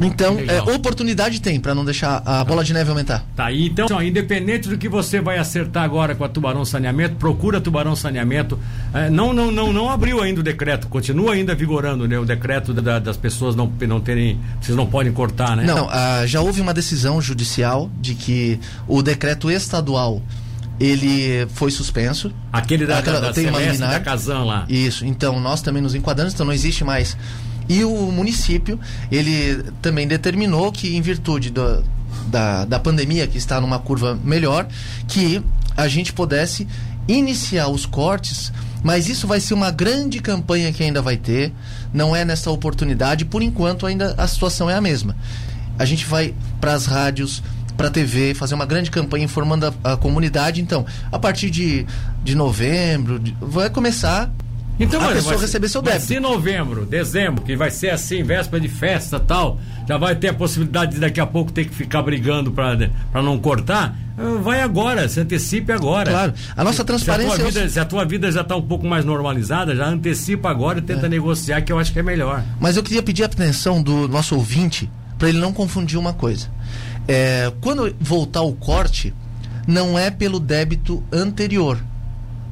[0.00, 3.24] Então, é, oportunidade tem para não deixar a bola de neve aumentar.
[3.36, 7.60] Tá aí, então, independente do que você vai acertar agora com a Tubarão Saneamento, procura
[7.60, 8.58] Tubarão Saneamento.
[8.92, 12.18] É, não, não, não, não abriu ainda o decreto, continua ainda vigorando, né?
[12.18, 15.64] O decreto da, das pessoas não, não terem, vocês não podem cortar, né?
[15.64, 20.22] Não, ah, já houve uma decisão judicial de que o decreto estadual
[20.78, 22.32] ele foi suspenso.
[22.52, 24.66] Aquele da, Aquela, da, da tem Celeste, da Casan lá.
[24.68, 27.16] Isso, então nós também nos enquadramos, então não existe mais.
[27.68, 28.78] E o município,
[29.10, 31.82] ele também determinou que em virtude do,
[32.26, 34.66] da, da pandemia, que está numa curva melhor,
[35.08, 35.42] que
[35.76, 36.66] a gente pudesse
[37.08, 41.52] iniciar os cortes, mas isso vai ser uma grande campanha que ainda vai ter,
[41.92, 45.16] não é nessa oportunidade, por enquanto ainda a situação é a mesma.
[45.78, 47.42] A gente vai para as rádios,
[47.76, 50.60] para a TV, fazer uma grande campanha informando a, a, comunidade.
[50.60, 51.86] Então, a partir de,
[52.22, 54.30] de novembro, de, vai começar
[54.78, 56.04] então, a pessoa receber seu débito.
[56.04, 59.58] Se novembro, dezembro, que vai ser assim, véspera de festa tal,
[59.88, 63.38] já vai ter a possibilidade de daqui a pouco ter que ficar brigando para não
[63.38, 63.96] cortar,
[64.42, 66.10] vai agora, se antecipe agora.
[66.10, 67.36] Claro, a nossa transparência.
[67.36, 69.86] Se a tua vida, se a tua vida já está um pouco mais normalizada, já
[69.86, 71.08] antecipa agora e tenta é.
[71.08, 72.42] negociar, que eu acho que é melhor.
[72.58, 76.48] Mas eu queria pedir a atenção do nosso ouvinte para ele não confundir uma coisa.
[77.06, 79.14] É, quando voltar o corte,
[79.66, 81.78] não é pelo débito anterior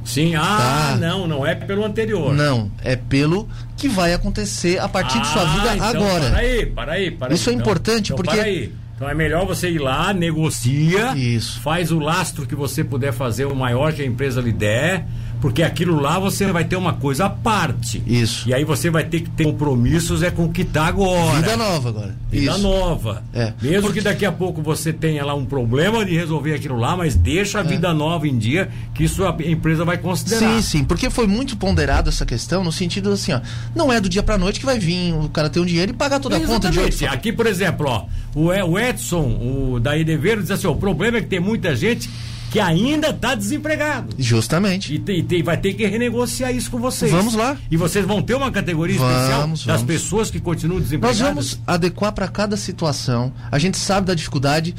[0.03, 0.97] Sim, ah, tá.
[0.99, 2.33] não, não é pelo anterior.
[2.33, 6.29] Não, é pelo que vai acontecer a partir ah, de sua ah, vida então, agora.
[6.29, 7.55] Para aí, para aí, para Isso aí.
[7.55, 8.35] é então, importante então, porque.
[8.35, 8.73] Para aí.
[8.95, 11.59] Então é melhor você ir lá, negocia, Isso.
[11.61, 15.05] faz o lastro que você puder fazer, o maior que a empresa lhe der,
[15.43, 18.01] porque aquilo lá você vai ter uma coisa à parte.
[18.07, 18.47] Isso.
[18.47, 21.35] E aí você vai ter que ter compromissos é com o que está agora.
[21.35, 22.15] Vida nova agora.
[22.31, 22.61] Vida Isso.
[22.61, 23.23] nova.
[23.33, 23.51] É.
[23.61, 23.99] Mesmo porque...
[23.99, 27.59] que daqui a pouco você tenha lá um problema de resolver aquilo lá, mas deixa
[27.59, 27.65] a é.
[27.65, 30.39] vida nova em dia, que isso a empresa vai considerar.
[30.39, 33.41] Sim, sim, porque foi muito ponderado essa questão no sentido assim, ó,
[33.75, 35.93] não é do dia para noite que vai vir o cara ter um dinheiro e
[35.93, 37.05] pagar toda a conta de outro.
[37.09, 41.21] Aqui, por exemplo, ó, o Edson, o da Edeveiro, diz assim, ó, o problema é
[41.21, 42.09] que tem muita gente
[42.53, 44.13] que ainda está desempregado.
[44.15, 45.01] Justamente.
[45.07, 47.11] E, e, vai ter que renegociar isso com vocês.
[47.11, 47.57] Vamos lá.
[47.71, 49.65] E vocês vão ter uma categoria vamos, especial vamos.
[49.65, 51.19] das pessoas que continuam desempregadas.
[51.19, 53.33] Nós vamos adequar para cada situação.
[53.51, 54.75] A gente sabe da dificuldade.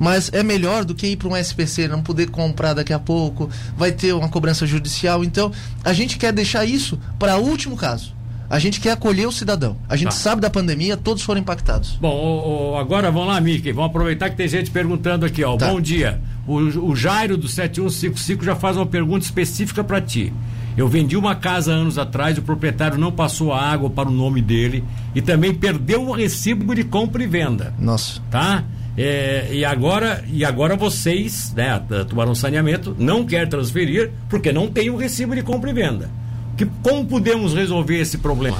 [0.00, 3.50] Mas é melhor do que ir para um SPC, não poder comprar daqui a pouco,
[3.76, 5.24] vai ter uma cobrança judicial.
[5.24, 5.50] Então,
[5.84, 8.14] a gente quer deixar isso para o último caso.
[8.48, 9.76] A gente quer acolher o cidadão.
[9.88, 10.16] A gente tá.
[10.16, 11.98] sabe da pandemia, todos foram impactados.
[12.00, 13.72] Bom, agora vamos lá, Mickey.
[13.72, 15.56] Vamos aproveitar que tem gente perguntando aqui, ó.
[15.56, 15.68] Tá.
[15.68, 16.20] Bom dia.
[16.48, 16.56] O,
[16.90, 20.32] o Jairo do 7155 já faz uma pergunta específica para ti.
[20.78, 24.40] Eu vendi uma casa anos atrás, o proprietário não passou a água para o nome
[24.40, 24.82] dele
[25.14, 27.74] e também perdeu o recibo de compra e venda.
[27.78, 28.22] Nossa.
[28.30, 28.64] Tá?
[28.96, 34.68] É, e agora e agora vocês, né, a Tubarão Saneamento, não quer transferir porque não
[34.68, 36.10] tem o recibo de compra e venda.
[36.56, 38.58] Que, como podemos resolver esse problema?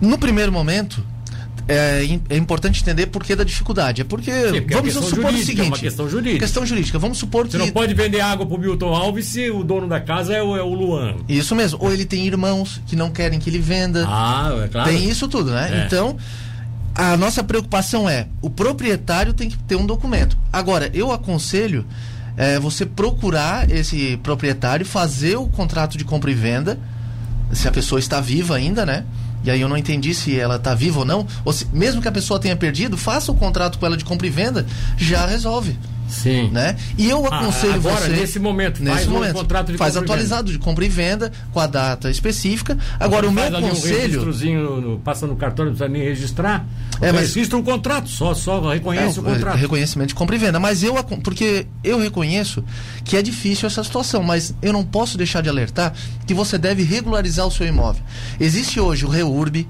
[0.00, 1.04] No primeiro momento,
[1.68, 4.02] é, é, importante entender por que da dificuldade.
[4.02, 6.38] É porque, Sim, porque vamos supor o seguinte: é uma questão jurídica.
[6.38, 6.98] Questão jurídica.
[6.98, 7.52] Vamos supor que.
[7.52, 10.56] Você não pode vender água pro Milton Alves se o dono da casa é o,
[10.56, 11.16] é o Luan.
[11.28, 11.78] Isso mesmo.
[11.82, 14.04] Ou ele tem irmãos que não querem que ele venda.
[14.06, 14.90] Ah, é claro.
[14.90, 15.82] Tem isso tudo, né?
[15.82, 15.86] É.
[15.86, 16.16] Então,
[16.94, 20.36] a nossa preocupação é: o proprietário tem que ter um documento.
[20.52, 21.84] Agora, eu aconselho
[22.36, 26.78] é, você procurar esse proprietário, fazer o contrato de compra e venda
[27.52, 29.04] se a pessoa está viva ainda, né?
[29.44, 31.26] E aí eu não entendi se ela está viva ou não.
[31.44, 34.26] Ou se, mesmo que a pessoa tenha perdido, faça o contrato com ela de compra
[34.26, 35.78] e venda, já resolve.
[36.08, 36.50] Sim.
[36.50, 36.76] Né?
[36.96, 38.08] E eu ah, aconselho ah, agora, você.
[38.08, 41.60] nesse momento, nesse faz momento, um contrato de faz atualizado de compra e venda com
[41.60, 42.78] a data específica.
[42.98, 44.22] Agora, o meu conselho.
[44.22, 46.66] Um no, passa no cartório, não precisa nem registrar.
[47.00, 49.56] É, mas registra um contrato, só, só reconhece é, o contrato.
[49.56, 50.58] Reconhecimento de compra e venda.
[50.58, 52.64] Mas eu, porque eu reconheço
[53.04, 55.92] que é difícil essa situação, mas eu não posso deixar de alertar
[56.26, 58.02] que você deve regularizar o seu imóvel.
[58.40, 59.66] Existe hoje o REURB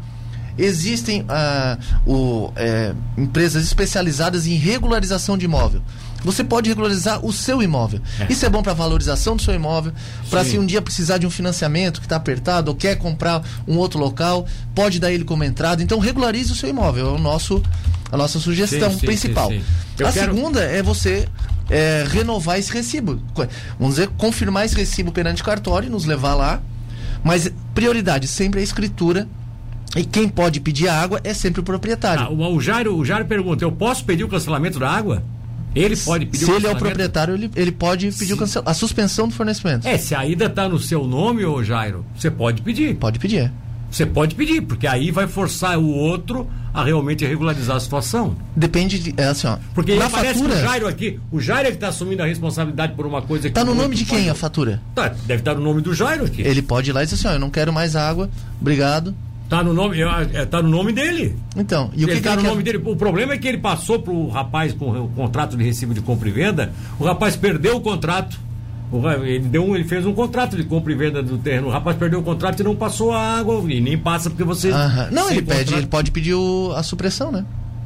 [0.58, 5.82] existem ah, o, é, empresas especializadas em regularização de imóvel
[6.26, 8.00] você pode regularizar o seu imóvel.
[8.18, 8.26] É.
[8.32, 9.92] Isso é bom para valorização do seu imóvel,
[10.28, 13.76] para se um dia precisar de um financiamento que está apertado ou quer comprar um
[13.76, 15.84] outro local, pode dar ele como entrada.
[15.84, 17.62] Então regularize o seu imóvel, é o nosso
[18.10, 19.50] a nossa sugestão sim, sim, principal.
[19.50, 19.62] Sim,
[20.04, 20.34] a quero...
[20.34, 21.28] segunda é você
[21.70, 23.22] é, renovar esse recibo.
[23.78, 26.60] Vamos dizer, confirmar esse recibo perante cartório, nos levar lá.
[27.22, 29.28] Mas prioridade sempre é a escritura
[29.96, 32.24] e quem pode pedir a água é sempre o proprietário.
[32.24, 35.22] Ah, o, o, Jairo, o Jairo pergunta: eu posso pedir o cancelamento da água?
[35.76, 38.62] Ele pode pedir Se ele é o proprietário, ele, ele pode pedir o cancel...
[38.64, 39.86] a suspensão do fornecimento.
[39.86, 42.96] É, se a ida está no seu nome, ô Jairo, você pode pedir.
[42.96, 43.52] Pode pedir, é.
[43.90, 48.36] Você pode pedir, porque aí vai forçar o outro a realmente regularizar a situação.
[48.54, 49.14] Depende de.
[49.16, 49.58] É assim, ó.
[49.74, 50.54] Porque na fatura.
[50.54, 53.48] o Jairo aqui, o Jairo é que está assumindo a responsabilidade por uma coisa que.
[53.48, 54.30] Está no nome de quem pode...
[54.30, 54.82] a fatura?
[54.94, 56.42] Tá, deve estar tá no nome do Jairo aqui.
[56.42, 58.28] Ele pode ir lá e dizer assim: ó, eu não quero mais água,
[58.60, 59.14] obrigado.
[59.48, 61.36] Tá no nome, é, tá no nome dele.
[61.56, 62.72] Então, e o ele que tá que no nome quer...
[62.72, 62.90] dele.
[62.90, 66.28] O problema é que ele passou pro rapaz com o contrato de recibo de compra
[66.28, 66.72] e venda.
[66.98, 68.38] O rapaz perdeu o contrato.
[69.24, 71.68] Ele, deu ele fez um contrato de compra e venda do terreno.
[71.68, 73.62] O rapaz perdeu o contrato e não passou a água.
[73.72, 74.70] E nem passa porque você.
[75.12, 77.44] Não, ele pede, ele pode pedir o, a supressão, né?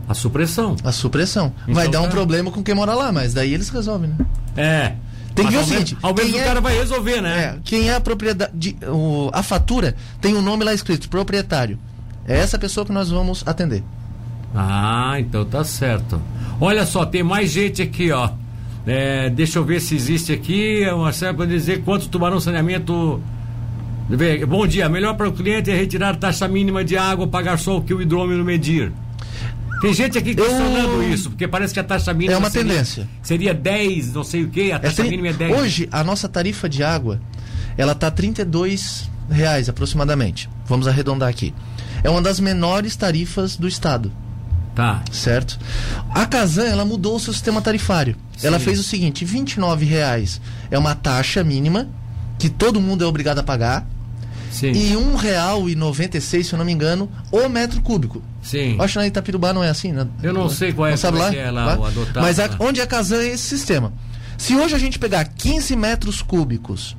[0.09, 0.77] A supressão.
[0.83, 1.53] A supressão.
[1.63, 2.11] Então, Vai dar um tá...
[2.11, 4.27] problema com quem mora lá, mas daí eles resolvem, né?
[4.57, 4.93] É.
[5.35, 5.97] Tem que ver o seguinte.
[6.03, 7.45] Ao menos o é, cara vai resolver, né?
[7.45, 8.77] É, quem é a propriedade.
[8.87, 11.79] O, a fatura tem o um nome lá escrito, proprietário.
[12.27, 13.83] É essa pessoa que nós vamos atender.
[14.55, 16.21] Ah, então tá certo.
[16.61, 18.31] Olha só, tem mais gente aqui, ó.
[18.87, 20.85] É, deixa eu ver se existe aqui.
[20.97, 23.23] Marcelo para dizer quanto tubarão saneamento.
[24.49, 24.89] Bom dia.
[24.89, 28.03] Melhor para o cliente é retirar taxa mínima de água, pagar só o que o
[28.03, 28.93] hidrômetro medir.
[29.81, 31.13] Tem gente aqui questionando eu...
[31.13, 32.35] isso, porque parece que a taxa mínima.
[32.35, 33.09] É uma seria, tendência.
[33.23, 35.59] Seria 10, não sei o que, a taxa é, mínima é 10.
[35.59, 37.21] Hoje, a nossa tarifa de água,
[37.77, 40.49] ela tá 32 reais aproximadamente.
[40.67, 41.55] Vamos arredondar aqui.
[42.03, 44.13] É uma das menores tarifas do estado.
[44.75, 45.03] Tá.
[45.11, 45.59] Certo?
[46.11, 48.17] A Casan, ela mudou o seu sistema tarifário.
[48.37, 48.47] Sim.
[48.47, 49.45] Ela fez o seguinte: R$
[49.85, 50.41] reais
[50.71, 51.89] é uma taxa mínima
[52.39, 53.87] que todo mundo é obrigado a pagar.
[54.51, 54.73] Sim.
[54.73, 58.23] E um real e noventa e seis, se eu não me engano, o metro cúbico.
[58.43, 58.77] Sim.
[58.81, 60.07] Acho que na Itapirubá não é assim, né?
[60.23, 61.35] Eu não sei qual é, não sabe lá?
[61.35, 63.93] É lá, o adotado, Mas a, onde a Casan é esse sistema.
[64.37, 66.97] Se hoje a gente pegar 15 metros cúbicos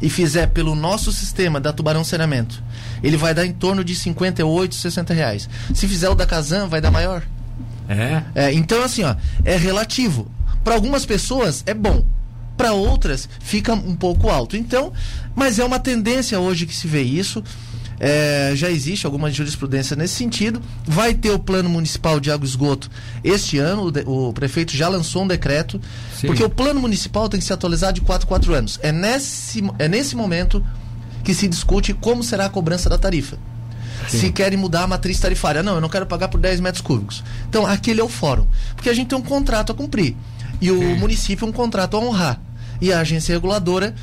[0.00, 2.62] e fizer pelo nosso sistema da Tubarão Saneamento,
[3.02, 5.48] ele vai dar em torno de 58, 60 reais.
[5.74, 7.22] Se fizer o da Casan, vai dar maior.
[7.88, 8.22] É?
[8.34, 10.30] é então, assim, ó, é relativo.
[10.62, 12.04] Para algumas pessoas é bom,
[12.58, 14.56] para outras fica um pouco alto.
[14.56, 14.92] Então,
[15.34, 17.42] mas é uma tendência hoje que se vê isso.
[18.00, 20.60] É, já existe alguma jurisprudência nesse sentido.
[20.84, 22.90] Vai ter o plano municipal de água e esgoto
[23.24, 23.84] este ano.
[23.84, 25.80] O, de, o prefeito já lançou um decreto,
[26.16, 26.26] Sim.
[26.26, 28.78] porque o plano municipal tem que se atualizar de 4 4 anos.
[28.82, 30.64] É nesse, é nesse momento
[31.24, 33.38] que se discute como será a cobrança da tarifa.
[34.08, 34.18] Sim.
[34.18, 35.62] Se querem mudar a matriz tarifária.
[35.62, 37.22] Não, eu não quero pagar por 10 metros cúbicos.
[37.48, 38.46] Então, aquele é o fórum.
[38.74, 40.16] Porque a gente tem um contrato a cumprir.
[40.60, 40.94] E o Sim.
[40.94, 42.40] município um contrato a honrar.
[42.80, 43.94] E a agência reguladora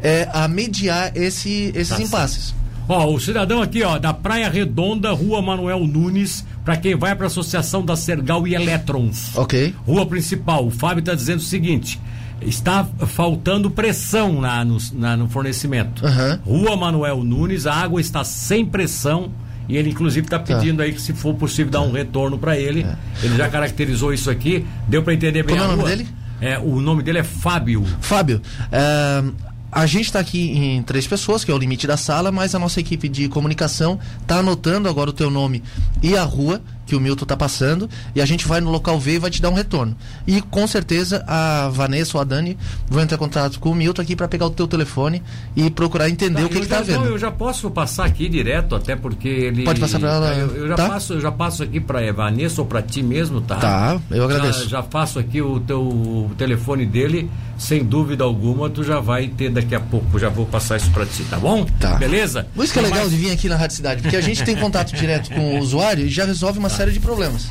[0.00, 2.44] é a mediar esse, esses tá impasses.
[2.46, 2.66] Certo.
[2.88, 7.26] Ó, o cidadão aqui, ó, da Praia Redonda, Rua Manuel Nunes, para quem vai para
[7.26, 9.36] a Associação da Sergal e Elétrons.
[9.36, 9.74] Ok.
[9.84, 10.66] Rua principal.
[10.66, 12.00] O Fábio está dizendo o seguinte:
[12.40, 16.04] está faltando pressão na, no, na, no fornecimento.
[16.04, 16.60] Uhum.
[16.60, 19.30] Rua Manuel Nunes, a água está sem pressão.
[19.68, 20.56] E ele, inclusive, está tá.
[20.56, 20.84] pedindo tá.
[20.84, 22.82] aí que, se for possível, dar um retorno para ele.
[22.82, 23.26] É.
[23.26, 24.64] Ele já caracterizou isso aqui.
[24.86, 26.08] Deu para entender bem Como é o nome dele?
[26.40, 27.84] É, o nome dele é Fábio.
[28.00, 29.24] Fábio, é,
[29.70, 32.58] a gente está aqui em três pessoas, que é o limite da sala, mas a
[32.58, 35.62] nossa equipe de comunicação está anotando agora o teu nome
[36.02, 39.16] e a rua que o Milton está passando e a gente vai no local ver
[39.16, 39.96] e vai te dar um retorno.
[40.26, 42.56] E com certeza a Vanessa ou a Dani
[42.88, 45.22] vão entrar em contato com o Milton aqui para pegar o teu telefone
[45.54, 47.04] e procurar entender tá, o que ele está vendo.
[47.04, 49.64] eu já posso passar aqui direto, até porque ele.
[49.64, 50.34] Pode passar para ela.
[50.34, 50.88] Eu, eu, já tá?
[50.88, 53.56] passo, eu já passo aqui para Vanessa ou para ti mesmo, tá?
[53.56, 54.64] Tá, eu agradeço.
[54.64, 59.28] Já, já faço aqui o teu o telefone dele, sem dúvida alguma, tu já vai
[59.28, 61.64] ter daqui a pouco, já vou passar isso para ti, tá bom?
[61.80, 61.94] Tá.
[61.96, 62.46] Beleza?
[62.54, 63.10] Por isso que é legal mais...
[63.10, 66.06] de vir aqui na Rádio Cidade, porque a gente tem contato direto com o usuário
[66.06, 67.50] e já resolve uma série de problemas.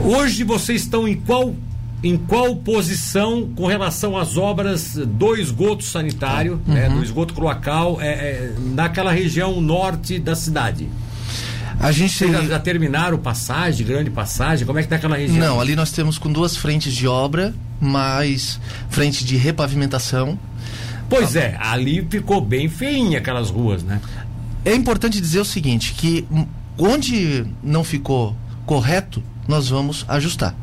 [0.00, 1.54] Hoje vocês estão em qual
[2.02, 6.74] em qual posição com relação às obras do esgoto sanitário, uhum.
[6.74, 10.88] né, do esgoto cloacal, é, é, naquela região norte da cidade?
[11.80, 14.66] A gente Vocês já, já terminaram passagem, grande passagem?
[14.66, 15.38] Como é que está aquela região?
[15.38, 20.38] Não, ali nós temos com duas frentes de obra, mais frente de repavimentação.
[21.08, 24.00] Pois tá é, ali ficou bem feinha aquelas ruas, né?
[24.64, 26.26] É importante dizer o seguinte, que
[26.78, 30.54] onde não ficou correto, nós vamos ajustar.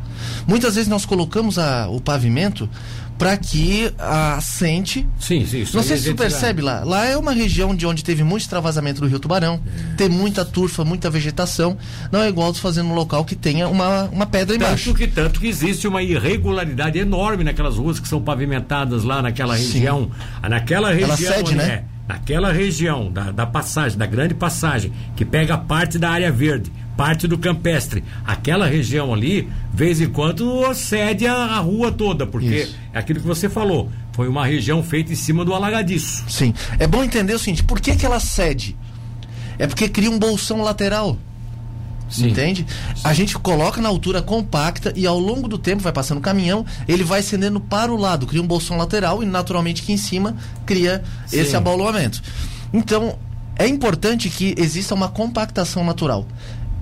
[0.48, 2.70] Muitas vezes nós colocamos a, o pavimento
[3.18, 5.08] para que assente.
[5.20, 5.66] Sim, sim.
[5.74, 6.84] Não sei se você percebe lá.
[6.84, 9.96] Lá é uma região de onde teve muito extravasamento do Rio Tubarão, é.
[9.96, 11.78] tem muita turfa, muita vegetação.
[12.12, 14.94] Não é igual fazendo um local que tenha uma, uma pedra tanto embaixo.
[14.94, 20.12] Que, tanto que existe uma irregularidade enorme naquelas ruas que são pavimentadas lá naquela região.
[20.42, 20.50] Sim.
[20.50, 21.10] Naquela região.
[21.10, 21.64] Ela cede, né?
[21.64, 26.72] É, naquela região da, da passagem, da grande passagem, que pega parte da área verde
[26.96, 28.04] parte do campestre.
[28.26, 32.76] Aquela região ali, vez em quando, cede a, a rua toda, porque Isso.
[32.94, 33.90] é aquilo que você falou.
[34.14, 36.24] Foi uma região feita em cima do alagadiço.
[36.30, 36.54] Sim.
[36.78, 38.76] É bom entender o seguinte: por que, que ela cede?
[39.58, 41.18] É porque cria um bolsão lateral.
[42.10, 42.30] Sim.
[42.30, 42.66] Entende?
[42.96, 43.02] Sim.
[43.04, 46.66] A gente coloca na altura compacta e ao longo do tempo vai passando o caminhão,
[46.88, 50.36] ele vai acendendo para o lado, cria um bolsão lateral e naturalmente aqui em cima
[50.66, 51.40] cria Sim.
[51.40, 52.22] esse abaloamento.
[52.72, 53.18] Então,
[53.56, 56.28] é importante que exista uma compactação natural.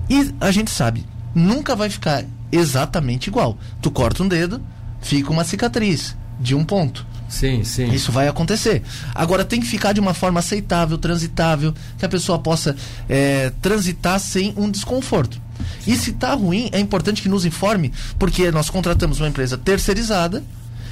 [0.08, 3.56] E a gente sabe, nunca vai ficar exatamente igual.
[3.80, 4.60] Tu corta um dedo,
[5.00, 7.06] fica uma cicatriz de um ponto.
[7.32, 7.90] Sim, sim.
[7.90, 8.82] Isso vai acontecer.
[9.14, 12.76] Agora tem que ficar de uma forma aceitável, transitável, que a pessoa possa
[13.08, 15.40] é, transitar sem um desconforto.
[15.86, 20.44] E se está ruim, é importante que nos informe, porque nós contratamos uma empresa terceirizada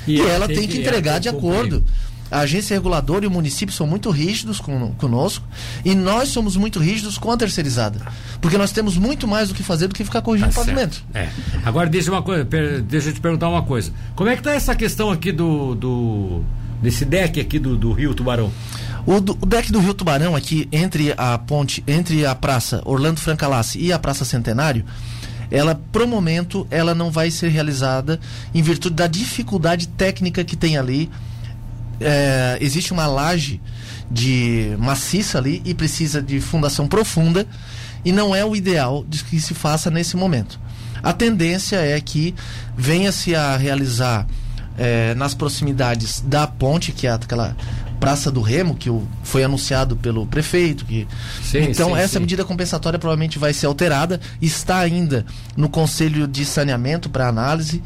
[0.06, 1.84] e, e ela tem que, que entregar de acordo
[2.30, 5.44] a agência reguladora e o município são muito rígidos com, conosco
[5.84, 8.00] e nós somos muito rígidos com a terceirizada.
[8.40, 11.02] Porque nós temos muito mais do que fazer do que ficar corrigindo tá o pavimento.
[11.14, 11.28] É.
[11.64, 12.44] Agora deixa uma coisa,
[12.82, 13.92] deixa eu te perguntar uma coisa.
[14.14, 16.42] Como é que está essa questão aqui do, do
[16.80, 18.50] desse deck aqui do, do Rio Tubarão?
[19.06, 23.78] O, o, deck do Rio Tubarão aqui entre a ponte, entre a praça Orlando Francalassi
[23.80, 24.84] e a Praça Centenário,
[25.50, 28.20] ela pro momento ela não vai ser realizada
[28.54, 31.10] em virtude da dificuldade técnica que tem ali.
[32.00, 33.60] É, existe uma laje
[34.10, 37.46] de maciça ali e precisa de fundação profunda
[38.04, 40.58] e não é o ideal de que se faça nesse momento.
[41.02, 42.34] A tendência é que
[42.76, 44.26] venha-se a realizar
[44.76, 47.56] é, nas proximidades da ponte, que é aquela
[48.00, 48.90] Praça do Remo, que
[49.22, 50.86] foi anunciado pelo prefeito.
[50.86, 51.06] Que...
[51.44, 52.20] Sim, então, sim, essa sim.
[52.20, 54.18] medida compensatória provavelmente vai ser alterada.
[54.40, 57.82] Está ainda no Conselho de Saneamento para análise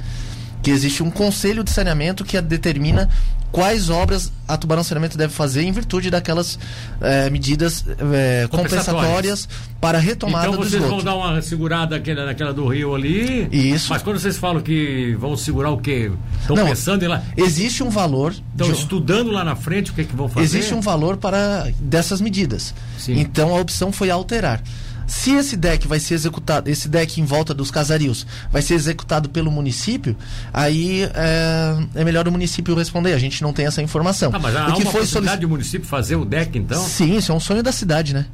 [0.65, 3.11] que existe um conselho de saneamento que determina
[3.53, 6.59] quais obras a Tubarão Saneamento deve fazer em virtude daquelas
[7.01, 9.49] é, medidas é, compensatórias
[9.81, 10.85] para a retomada então, do esgoto.
[10.85, 13.47] Então vocês vão dar uma segurada naquela, naquela do Rio ali?
[13.53, 13.91] Isso.
[13.91, 16.11] Mas quando vocês falam que vão segurar o quê?
[16.41, 17.23] Estão pensando em lá?
[17.37, 18.33] Existe um valor...
[18.33, 18.73] Estão de...
[18.73, 20.45] estudando lá na frente o que, é que vão fazer?
[20.45, 22.75] Existe um valor para dessas medidas.
[22.99, 23.21] Sim.
[23.21, 24.63] Então a opção foi alterar.
[25.07, 29.29] Se esse deck vai ser executado, esse deck em volta dos casarios vai ser executado
[29.29, 30.17] pelo município,
[30.53, 33.13] aí é, é melhor o município responder.
[33.13, 34.31] A gente não tem essa informação.
[34.35, 35.51] Ah, mas há o que uma foi possibilidade solic...
[35.51, 36.83] município fazer o deck, então?
[36.83, 38.27] Sim, isso é um sonho da cidade, né?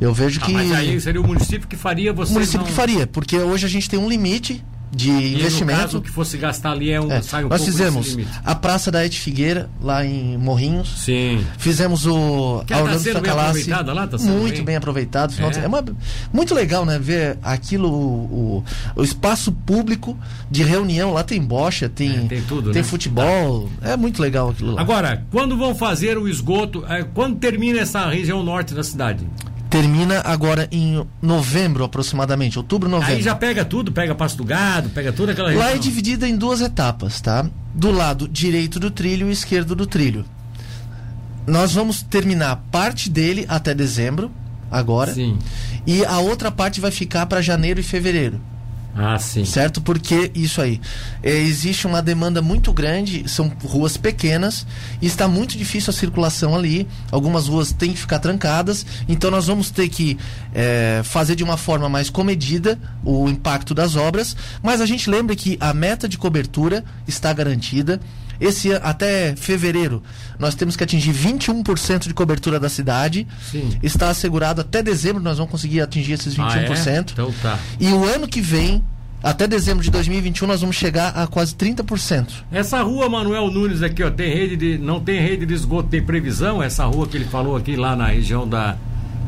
[0.00, 0.52] Eu vejo ah, que.
[0.52, 2.30] Mas aí seria o município que faria você.
[2.30, 2.66] O município não...
[2.66, 5.78] que faria, porque hoje a gente tem um limite de e investimento.
[5.78, 8.90] No caso, que fosse gastar ali é um, é, sai um Nós fizemos a Praça
[8.90, 11.04] da Et Figueira, lá em Morrinhos.
[11.04, 11.44] Sim.
[11.58, 15.34] Fizemos o que a tá bem aproveitada lá, tá Muito bem, bem aproveitado.
[15.38, 15.64] É.
[15.64, 15.84] é uma,
[16.32, 16.98] muito legal, né?
[16.98, 18.64] Ver aquilo, o,
[18.96, 20.18] o, o, espaço público
[20.50, 21.12] de reunião.
[21.12, 22.88] Lá tem bocha, tem, é, tem tudo, tem né?
[22.88, 23.70] futebol.
[23.80, 23.90] Tá.
[23.90, 24.80] É muito legal aquilo lá.
[24.80, 29.26] Agora, quando vão fazer o esgoto, é, quando termina essa região norte da cidade?
[29.70, 33.14] Termina agora em novembro aproximadamente, outubro, novembro.
[33.14, 35.64] Aí já pega tudo, pega pasto do gado, pega toda aquela região.
[35.64, 37.48] Lá é dividida em duas etapas, tá?
[37.72, 40.24] Do lado direito do trilho e esquerdo do trilho.
[41.46, 44.30] Nós vamos terminar parte dele até dezembro,
[44.70, 45.14] agora.
[45.14, 45.38] Sim.
[45.86, 48.40] E a outra parte vai ficar para janeiro e fevereiro.
[48.94, 49.44] Ah, sim.
[49.44, 49.80] Certo?
[49.80, 50.80] Porque isso aí.
[51.22, 54.66] É, existe uma demanda muito grande, são ruas pequenas
[55.00, 56.86] e está muito difícil a circulação ali.
[57.10, 60.18] Algumas ruas têm que ficar trancadas, então nós vamos ter que
[60.54, 64.36] é, fazer de uma forma mais comedida o impacto das obras.
[64.62, 68.00] Mas a gente lembra que a meta de cobertura está garantida.
[68.40, 70.02] Esse até fevereiro
[70.38, 73.26] nós temos que atingir 21% de cobertura da cidade.
[73.50, 73.78] Sim.
[73.82, 76.38] Está assegurado até dezembro nós vamos conseguir atingir esses 21%.
[76.40, 76.98] Ah, é?
[77.00, 77.58] Então tá.
[77.78, 78.82] E o ano que vem
[79.22, 82.26] até dezembro de 2021 nós vamos chegar a quase 30%.
[82.50, 86.02] Essa rua Manuel Nunes aqui, ó, tem rede de não tem rede de esgoto, tem
[86.02, 86.62] previsão?
[86.62, 88.76] Essa rua que ele falou aqui lá na região da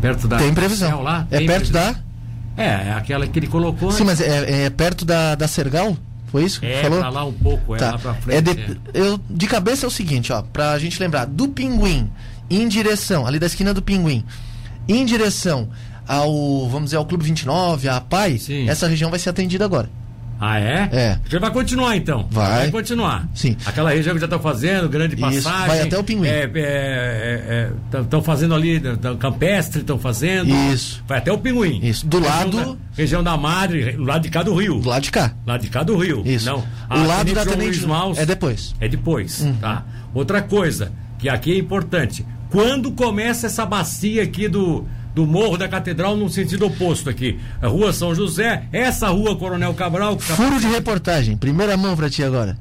[0.01, 1.03] perto da Tem previsão.
[1.03, 1.95] Lá, é perto previsão.
[1.95, 3.93] da É, é aquela que ele colocou.
[3.93, 5.97] Sim, mas é, é perto da da Sergal?
[6.33, 6.65] Foi isso?
[6.65, 6.99] É, falou?
[6.99, 7.93] pra lá um pouco, é tá.
[7.93, 8.39] lá pra frente.
[8.39, 8.77] É de, é.
[8.95, 12.11] Eu, de cabeça é o seguinte, ó, pra gente lembrar, do Pinguim
[12.49, 14.25] em direção, ali da esquina do Pinguim,
[14.89, 15.69] em direção
[16.09, 18.69] ao, vamos dizer, ao Clube 29, a PAI, Sim.
[18.69, 19.91] essa região vai ser atendida agora.
[20.45, 20.89] Ah, é?
[20.91, 21.19] É.
[21.29, 22.27] Já vai continuar então.
[22.29, 22.63] Vai.
[22.63, 23.29] Vai continuar.
[23.33, 23.57] Sim.
[23.65, 25.39] Aquela região que já estão fazendo, grande passagem.
[25.39, 25.49] Isso.
[25.49, 26.27] Vai até o Pinguim.
[26.27, 30.51] Estão é, é, é, é fazendo ali, tão, campestre estão fazendo.
[30.73, 31.01] Isso.
[31.07, 31.79] Vai até o Pinguim.
[31.81, 32.05] Isso.
[32.09, 32.57] Do região lado.
[32.57, 34.81] Da, região da Madre, do lado de cá do Rio.
[34.81, 35.33] Do lado de cá.
[35.47, 36.25] Lado de cá do Rio.
[36.27, 36.47] Isso.
[36.47, 36.65] Não.
[36.91, 38.75] O lado da Tenente Maus é depois.
[38.81, 39.55] É depois, uhum.
[39.55, 39.85] tá?
[40.13, 42.27] Outra coisa, que aqui é importante.
[42.51, 47.39] Quando começa essa bacia aqui do do Morro da Catedral no sentido oposto aqui.
[47.61, 50.17] A rua São José, essa rua Coronel Cabral.
[50.17, 50.35] Tá...
[50.35, 52.57] Furo de reportagem, primeira mão para ti agora.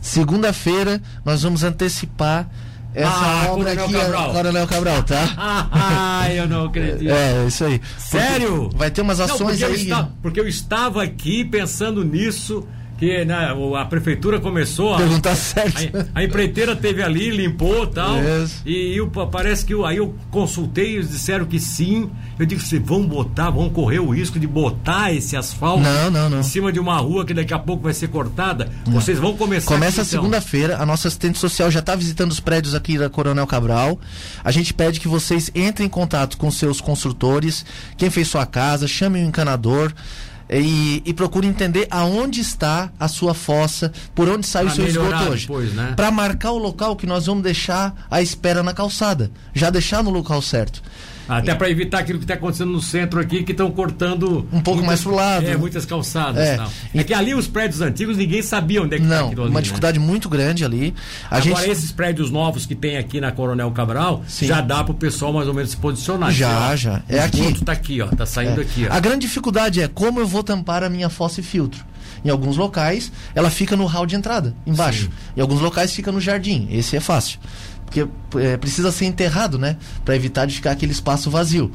[0.00, 2.48] Segunda-feira nós vamos antecipar
[2.94, 4.32] essa ah, obra Coronel aqui, Cabral.
[4.32, 5.34] Coronel Cabral, tá?
[5.36, 7.10] ah, eu não acredito.
[7.10, 7.80] É, isso aí.
[7.98, 8.70] Sério?
[8.74, 9.90] Vai ter umas ações não, porque aí.
[9.90, 12.66] Eu porque eu estava aqui pensando nisso
[13.04, 14.96] que né, a prefeitura começou a.
[14.96, 15.78] Perguntar certo.
[16.14, 19.26] A, a, empreiteira teve ali, limpou tal, e tal.
[19.26, 22.10] E parece que eu, aí eu consultei, eles disseram que sim.
[22.38, 26.30] Eu disse, vocês vão botar, vão correr o risco de botar esse asfalto não, não,
[26.30, 26.40] não.
[26.40, 28.70] em cima de uma rua que daqui a pouco vai ser cortada.
[28.86, 28.94] Não.
[28.94, 29.66] Vocês vão começar.
[29.66, 30.04] Começa então.
[30.04, 33.98] segunda-feira, a nossa assistente social já está visitando os prédios aqui da Coronel Cabral.
[34.42, 37.64] A gente pede que vocês entrem em contato com seus construtores,
[37.96, 39.92] quem fez sua casa, chamem o encanador
[40.50, 44.86] e, e procure entender aonde está a sua fossa, por onde sai pra o seu
[44.86, 45.48] esgoto hoje.
[45.74, 45.92] Né?
[45.96, 49.30] Para marcar o local que nós vamos deixar à espera na calçada.
[49.54, 50.82] Já deixar no local certo.
[51.28, 54.46] Até para evitar aquilo que está acontecendo no centro aqui, que estão cortando.
[54.52, 55.46] Um pouco muitas, mais pro lado.
[55.46, 56.42] É, muitas calçadas.
[56.42, 56.56] É.
[56.56, 56.70] Tal.
[56.94, 59.60] é que ali os prédios antigos ninguém sabia onde é que Não, tá ali, uma
[59.60, 59.60] né?
[59.62, 60.94] dificuldade muito grande ali.
[61.30, 64.46] A Agora, gente esses prédios novos que tem aqui na Coronel Cabral, Sim.
[64.46, 66.30] já dá pro pessoal mais ou menos se posicionar.
[66.32, 67.02] Já, já.
[67.08, 67.40] É o aqui.
[67.40, 68.06] esgoto tá aqui, ó.
[68.08, 68.64] Tá saindo É.
[68.64, 68.92] aqui, ó.
[68.94, 71.84] A grande dificuldade é como eu vou tampar a minha fossa e filtro.
[72.24, 75.04] Em alguns locais, ela fica no hall de entrada, embaixo.
[75.04, 75.10] Sim.
[75.36, 76.66] Em alguns locais, fica no jardim.
[76.70, 77.38] Esse é fácil.
[77.84, 78.06] Porque
[78.36, 79.76] é, precisa ser enterrado, né?
[80.04, 81.70] Para evitar de ficar aquele espaço vazio.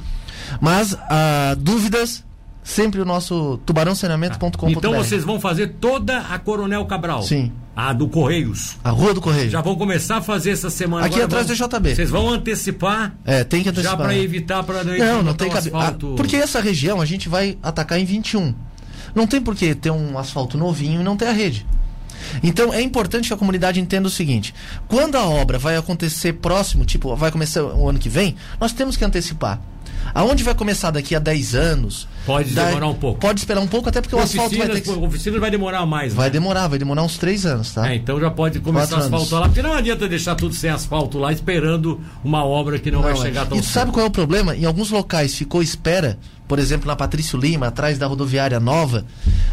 [0.59, 2.23] Mas, ah, dúvidas,
[2.63, 4.71] sempre o nosso tubarãosaneamento.com.br.
[4.71, 7.21] Então vocês vão fazer toda a Coronel Cabral.
[7.23, 7.51] Sim.
[7.75, 8.75] A do Correios.
[8.83, 9.49] A Rua do Correio.
[9.49, 11.05] Já vão começar a fazer essa semana.
[11.05, 11.95] Aqui Agora atrás vão- do JB.
[11.95, 13.97] Vocês vão antecipar É, tem que já antecipar.
[13.97, 15.77] para evitar para Não, não tem cabelo.
[15.77, 16.13] asfalto.
[16.17, 18.53] porque essa região a gente vai atacar em 21.
[19.15, 21.65] Não tem por que ter um asfalto novinho e não ter a rede.
[22.43, 24.53] Então é importante que a comunidade entenda o seguinte:
[24.87, 28.97] quando a obra vai acontecer próximo, tipo, vai começar o ano que vem, nós temos
[28.97, 29.59] que antecipar.
[30.13, 32.07] Aonde vai começar daqui a 10 anos?
[32.25, 33.19] Pode daí- demorar um pouco.
[33.19, 34.89] Pode esperar um pouco, até porque o asfalto vai ter que.
[34.89, 36.13] Oficinas, oficinas vai demorar mais.
[36.13, 36.31] Vai né?
[36.31, 37.89] demorar, vai demorar uns 3 anos, tá?
[37.91, 41.17] É, então já pode começar a asfaltar lá, porque não adianta deixar tudo sem asfalto
[41.17, 43.25] lá, esperando uma obra que não, vai Não, é.
[43.25, 44.55] chegar tão E sabe qual é o problema?
[44.55, 49.05] Em alguns locais ficou espera, por exemplo, na Patrício Lima, atrás da rodoviária nova,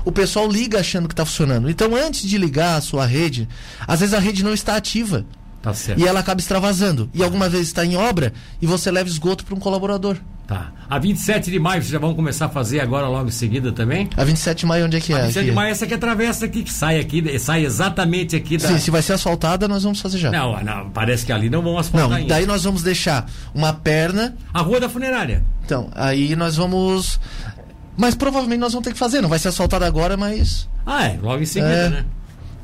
[0.04, 1.68] o pessoal liga achando que está funcionando.
[1.70, 3.48] Então, antes de ligar a sua rede,
[3.86, 5.24] às vezes a rede não está ativa
[5.62, 6.00] Tá certo.
[6.00, 7.10] e ela acaba extravasando.
[7.12, 8.32] E alguma vez está em obra
[8.62, 10.16] e você leva esgoto para um colaborador.
[10.46, 10.70] Tá.
[10.88, 14.08] A 27 de maio vocês já vão começar a fazer agora logo em seguida também?
[14.16, 15.16] A 27 de maio, onde é que é?
[15.16, 15.48] A 27 Aqui.
[15.50, 18.68] de maio é essa que atravessa aqui, que sai aqui, sai exatamente aqui da.
[18.68, 20.30] Sim, se vai ser asfaltada, nós vamos fazer já.
[20.30, 22.28] Não, não, parece que ali não vão asfaltar Não, ainda.
[22.34, 25.42] daí nós vamos deixar uma perna A rua da funerária.
[25.64, 27.18] Então, aí nós vamos.
[27.96, 29.20] Mas provavelmente nós vamos ter que fazer.
[29.22, 30.68] Não vai ser asfaltado agora, mas.
[30.86, 31.88] Ah, é, logo em seguida, É.
[31.90, 32.04] né?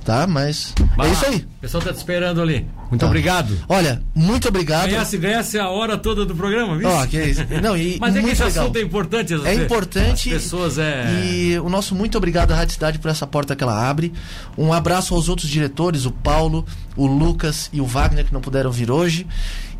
[0.05, 0.74] Tá, mas.
[0.96, 1.36] Vai é isso aí.
[1.36, 2.66] O pessoal tá te esperando ali.
[2.90, 3.07] Muito Tá.
[3.07, 3.57] obrigado.
[3.68, 4.90] Olha, muito obrigado.
[4.90, 6.88] Ganhasse, ganhasse a hora toda do programa, viu?
[6.88, 7.40] Ó, que é isso.
[7.62, 8.64] Não, e Mas é que esse legal.
[8.64, 9.34] assunto é importante.
[9.44, 10.28] É importante.
[10.34, 11.05] As pessoas é.
[11.24, 14.12] E o nosso muito obrigado à Rádio Cidade por essa porta que ela abre.
[14.59, 18.72] Um abraço aos outros diretores, o Paulo, o Lucas e o Wagner, que não puderam
[18.72, 19.26] vir hoje.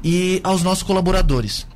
[0.05, 1.67] E aos nossos colaboradores.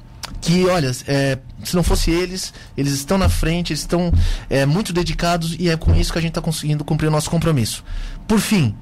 [0.41, 4.13] Que, olha, é, se não fosse eles, eles estão na frente, eles estão
[4.49, 7.31] é, muito dedicados e é com isso que a gente está conseguindo cumprir o nosso
[7.31, 7.85] compromisso.
[8.27, 8.75] Por fim,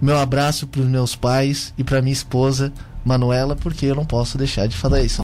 [0.00, 2.72] meu abraço para os meus pais e para minha esposa,
[3.04, 5.20] Manuela, porque eu não posso deixar de falar isso.